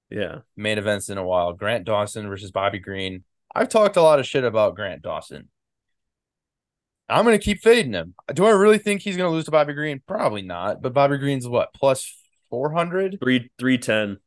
[0.10, 0.39] Yeah.
[0.55, 1.53] main events in a while.
[1.53, 3.23] Grant Dawson versus Bobby Green.
[3.53, 5.49] I've talked a lot of shit about Grant Dawson.
[7.09, 8.15] I'm gonna keep fading him.
[8.34, 10.01] Do I really think he's gonna lose to Bobby Green?
[10.07, 10.81] Probably not.
[10.81, 12.15] But Bobby Green's what plus
[12.49, 13.17] four hundred?
[13.21, 14.17] Three three ten.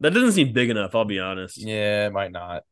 [0.00, 1.58] That doesn't seem big enough, I'll be honest.
[1.58, 2.62] Yeah, it might not.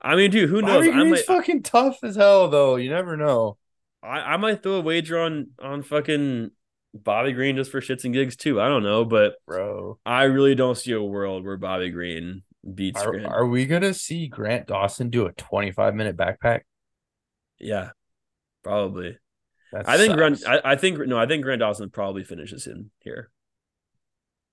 [0.00, 0.86] I mean, dude, who knows?
[0.86, 2.76] Bobby I Green's might fucking tough as hell, though.
[2.76, 3.56] You never know.
[4.02, 6.50] I, I might throw a wager on on fucking
[6.94, 8.60] Bobby Green just for shits and gigs too.
[8.60, 9.98] I don't know, but bro.
[10.04, 12.42] I really don't see a world where Bobby Green
[12.74, 13.26] beats Are, Grant.
[13.26, 16.60] are we gonna see Grant Dawson do a 25 minute backpack?
[17.58, 17.90] Yeah,
[18.62, 19.18] probably.
[19.72, 20.44] That I think sucks.
[20.44, 21.18] I, I think no.
[21.18, 23.30] I think Grant Dawson probably finishes in here.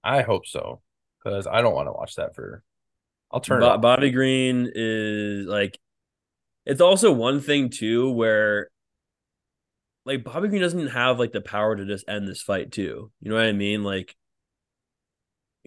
[0.04, 0.82] I hope so
[1.24, 2.64] because I don't want to watch that for.
[3.32, 3.62] I'll turn.
[3.62, 3.78] Bo-.
[3.78, 5.80] Bobby Green is like.
[6.66, 8.70] It's also one thing too where.
[10.06, 13.12] Like Bobby Green doesn't have like the power to just end this fight too.
[13.22, 13.84] You know what I mean?
[13.84, 14.16] Like.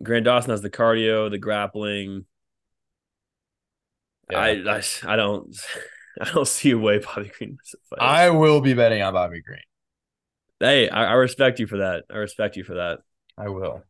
[0.00, 2.24] Grant Dawson has the cardio, the grappling.
[4.30, 4.38] Yeah.
[4.38, 5.52] I, I I don't
[6.20, 8.04] I don't see a way Bobby Green wins a fight.
[8.04, 9.60] I will be betting on Bobby Green.
[10.60, 12.04] hey, I, I respect you for that.
[12.10, 13.00] I respect you for that.
[13.36, 13.82] I will.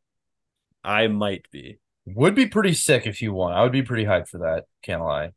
[0.85, 1.79] I might be.
[2.07, 3.53] Would be pretty sick if you won.
[3.53, 4.65] I would be pretty hyped for that.
[4.83, 5.33] Can't lie.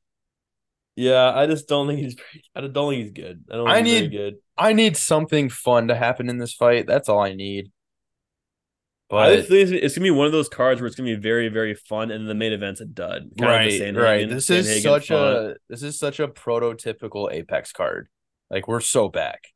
[0.95, 2.15] Yeah, I just don't think he's.
[2.55, 3.43] I don't think he's good.
[3.49, 3.65] I don't.
[3.68, 4.35] Think I he's need- good.
[4.57, 6.85] I need something fun to happen in this fight.
[6.88, 7.72] That's all I need.
[9.17, 11.15] I But just think it's, gonna be one of those cards where it's gonna be
[11.21, 13.31] very, very fun, and the main event's a dud.
[13.38, 14.29] Kinda like right, right.
[14.29, 15.33] This is such fought.
[15.35, 18.07] a this is such a prototypical Apex card.
[18.49, 19.47] Like we're so back.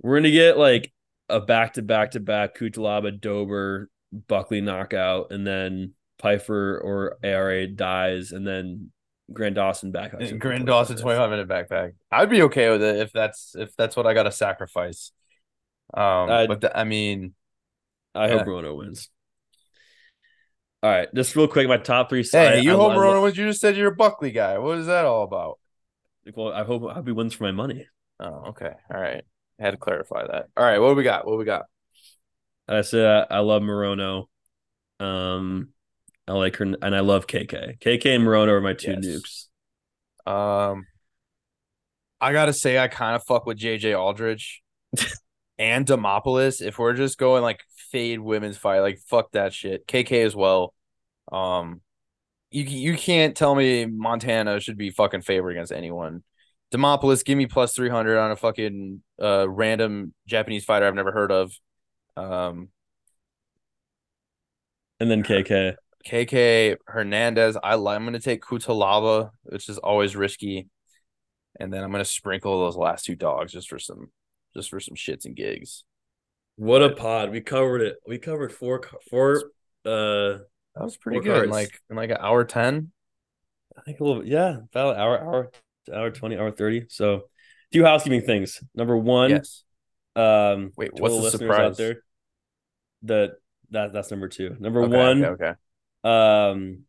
[0.00, 0.92] We're gonna get like
[1.28, 3.90] a back to back to back Cutelaba Dober
[4.28, 8.90] Buckley knockout, and then Pyfer or ARA dies, and then
[9.32, 10.12] Grant Dawson back.
[10.38, 11.92] Grant Dawson 25 minute backpack.
[12.12, 15.12] I'd be okay with it if that's if that's what I got to sacrifice.
[15.92, 17.34] Um, I'd- but the, I mean,
[18.16, 18.38] I Yeah.
[18.38, 19.10] hope Rono wins.
[20.82, 22.22] All right, just real quick, my top three.
[22.30, 23.36] hey, I- you I- hope Morono wins.
[23.36, 24.58] You just said you're a Buckley guy.
[24.58, 25.58] What is that all about?
[26.34, 27.86] Well, I hope I hope he wins for my money.
[28.20, 28.72] Oh, okay.
[28.92, 29.24] All right.
[29.58, 30.46] I had to clarify that.
[30.56, 30.78] All right.
[30.78, 31.24] What do we got?
[31.26, 31.66] What do we got?
[32.68, 34.26] I said I, I love Morono.
[35.00, 35.70] Um,
[36.28, 37.78] I like her, and I love KK.
[37.78, 39.48] KK and Morono are my two Yes.
[40.26, 40.30] nukes.
[40.30, 40.86] Um,
[42.20, 44.62] I gotta say, I kind of fuck with JJ Aldrich
[45.58, 46.60] and Demopoulos.
[46.60, 47.62] If we're just going like
[47.96, 49.86] fade women's fight, like fuck that shit.
[49.86, 50.74] KK as well.
[51.32, 51.80] Um,
[52.50, 56.22] you you can't tell me Montana should be fucking favored against anyone.
[56.72, 61.10] Demopoulos, give me plus three hundred on a fucking uh random Japanese fighter I've never
[61.12, 61.52] heard of.
[62.18, 62.68] Um,
[65.00, 65.76] And then KK.
[66.06, 67.56] KK Hernandez.
[67.62, 70.68] I I'm gonna take Cutelaba, which is always risky,
[71.58, 74.10] and then I'm gonna sprinkle those last two dogs just for some,
[74.54, 75.84] just for some shits and gigs.
[76.56, 77.30] What a pod!
[77.30, 77.96] We covered it.
[78.06, 79.36] We covered four four.
[79.84, 80.38] Uh,
[80.74, 81.48] That was pretty good.
[81.48, 81.50] Cards.
[81.52, 82.92] like in like an hour ten.
[83.76, 84.28] I think a little bit.
[84.30, 85.50] Yeah, about an hour, hour,
[85.94, 86.86] hour twenty, hour thirty.
[86.88, 87.28] So,
[87.72, 88.62] few housekeeping things.
[88.74, 89.64] Number one, Yes.
[90.16, 91.60] um, Wait, what's the surprise?
[91.72, 92.02] out there?
[93.02, 93.36] The
[93.70, 94.56] that that's number two.
[94.58, 95.44] Number Okay, one, Okay.
[95.44, 95.54] okay.
[96.04, 96.80] um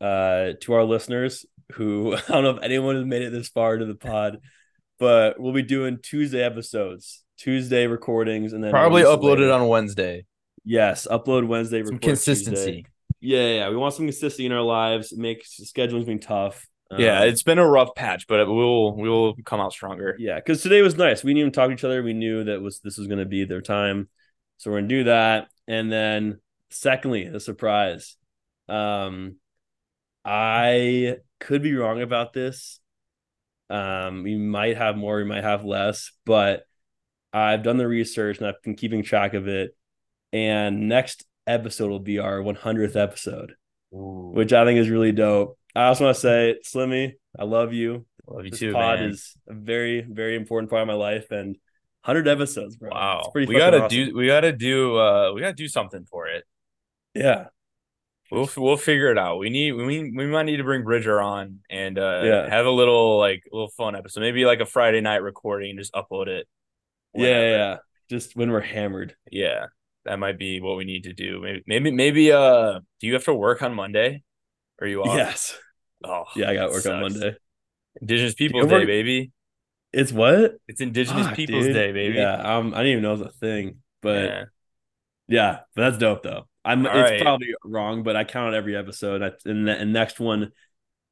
[0.00, 3.74] uh to our listeners who I don't know if anyone has made it this far
[3.74, 4.40] into the pod,
[4.98, 10.24] but we'll be doing Tuesday episodes, Tuesday recordings, and then Probably uploaded on Wednesday.
[10.64, 12.86] yes, upload Wednesday, Some consistency.
[13.20, 13.68] Yeah, yeah, yeah.
[13.70, 15.16] We want some consistency in our lives.
[15.16, 16.66] Make scheduling's been tough.
[16.96, 20.14] Yeah, Um, it's been a rough patch, but we'll we will come out stronger.
[20.18, 21.24] yeah, because today was nice.
[21.24, 22.02] We didn't even talk to each other.
[22.02, 24.08] We knew that was this was going to be their time,
[24.58, 25.48] so we're gonna do that.
[25.66, 26.40] And then,
[26.70, 28.16] secondly, a surprise.
[28.68, 29.36] Um,
[30.24, 32.80] I could be wrong about this.
[33.70, 36.64] Um, we might have more, we might have less, but
[37.34, 39.76] I've done the research and I've been keeping track of it.
[40.32, 43.54] And next episode will be our 100th episode,
[43.90, 45.58] which I think is really dope.
[45.74, 49.10] I also want to say, Slimmy, I love you Love you this too, pod man.
[49.10, 51.56] is a very very important part of my life and
[52.04, 53.18] 100 episodes bro wow.
[53.20, 53.88] it's pretty we gotta awesome.
[53.88, 56.44] do we gotta do uh we gotta do something for it.
[57.14, 57.46] yeah
[58.30, 59.38] We'll we'll figure it out.
[59.38, 62.48] We need we we might need to bring Bridger on and uh Yeah.
[62.48, 64.20] have a little like little fun episode.
[64.20, 66.48] Maybe like a Friday night recording just upload it.
[67.14, 67.76] Yeah yeah, yeah
[68.10, 69.66] just when we're hammered Yeah.
[70.04, 71.40] That might be what we need to do.
[71.40, 74.22] Maybe maybe maybe uh do you have to work on Monday?
[74.80, 75.16] Are you off?
[75.16, 75.56] yes
[76.04, 77.34] Oh yeah i got work on monday
[78.00, 79.32] Indigenous you Peoples work- Day, baby.
[79.92, 81.74] it's what It's Indigenous Fuck, Peoples dude.
[81.74, 82.16] Day, baby.
[82.16, 84.44] yeah um i didn't even know it was a thing but yeah.
[85.28, 85.58] Yeah.
[85.74, 86.86] but that's dope though I'm.
[86.86, 87.20] All it's right.
[87.20, 89.22] probably wrong, but I count every episode.
[89.22, 90.50] I, and the and next one,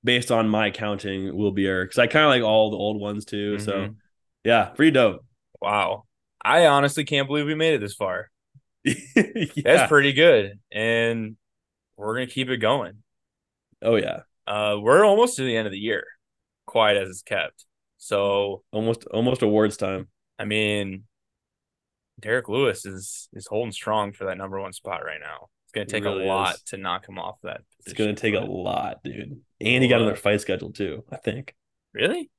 [0.03, 2.99] based on my counting, will be Eric because I kind of like all the old
[2.99, 3.59] ones too.
[3.59, 3.97] So Mhm.
[4.45, 5.25] yeah, pretty dope.
[5.63, 6.05] Wow.
[6.45, 8.31] I honestly can't believe we made it this far.
[8.85, 8.95] yeah.
[9.63, 10.59] That's pretty good.
[10.73, 11.37] And
[11.97, 12.95] we're gonna keep it going.
[13.81, 16.05] oh yeah, Uh we're almost to the end of the year,
[16.67, 17.65] quiet as it's kept.
[17.99, 20.09] So almost almost awards time.
[20.37, 21.05] I mean
[22.19, 25.49] Derrick Lewis is is holding strong for that number one spot right now.
[25.67, 26.63] It's gonna take really a lot is.
[26.71, 29.41] to knock him off that It's gonna take a lot, dude.
[29.61, 31.05] And he got another fight schedule too.
[31.13, 31.55] I think.
[31.95, 32.31] Really?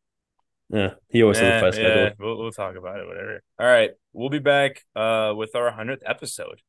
[0.73, 2.03] Yeah, he always has Eh, a schedule.
[2.03, 3.41] yeah, we'll, we'll talk about it, whatever.
[3.59, 3.91] All right.
[4.11, 6.61] We'll be back uh with our hundredth episode.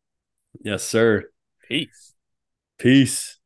[0.60, 1.24] Yes, sir.
[1.68, 2.14] Peace.
[2.78, 3.38] Peace.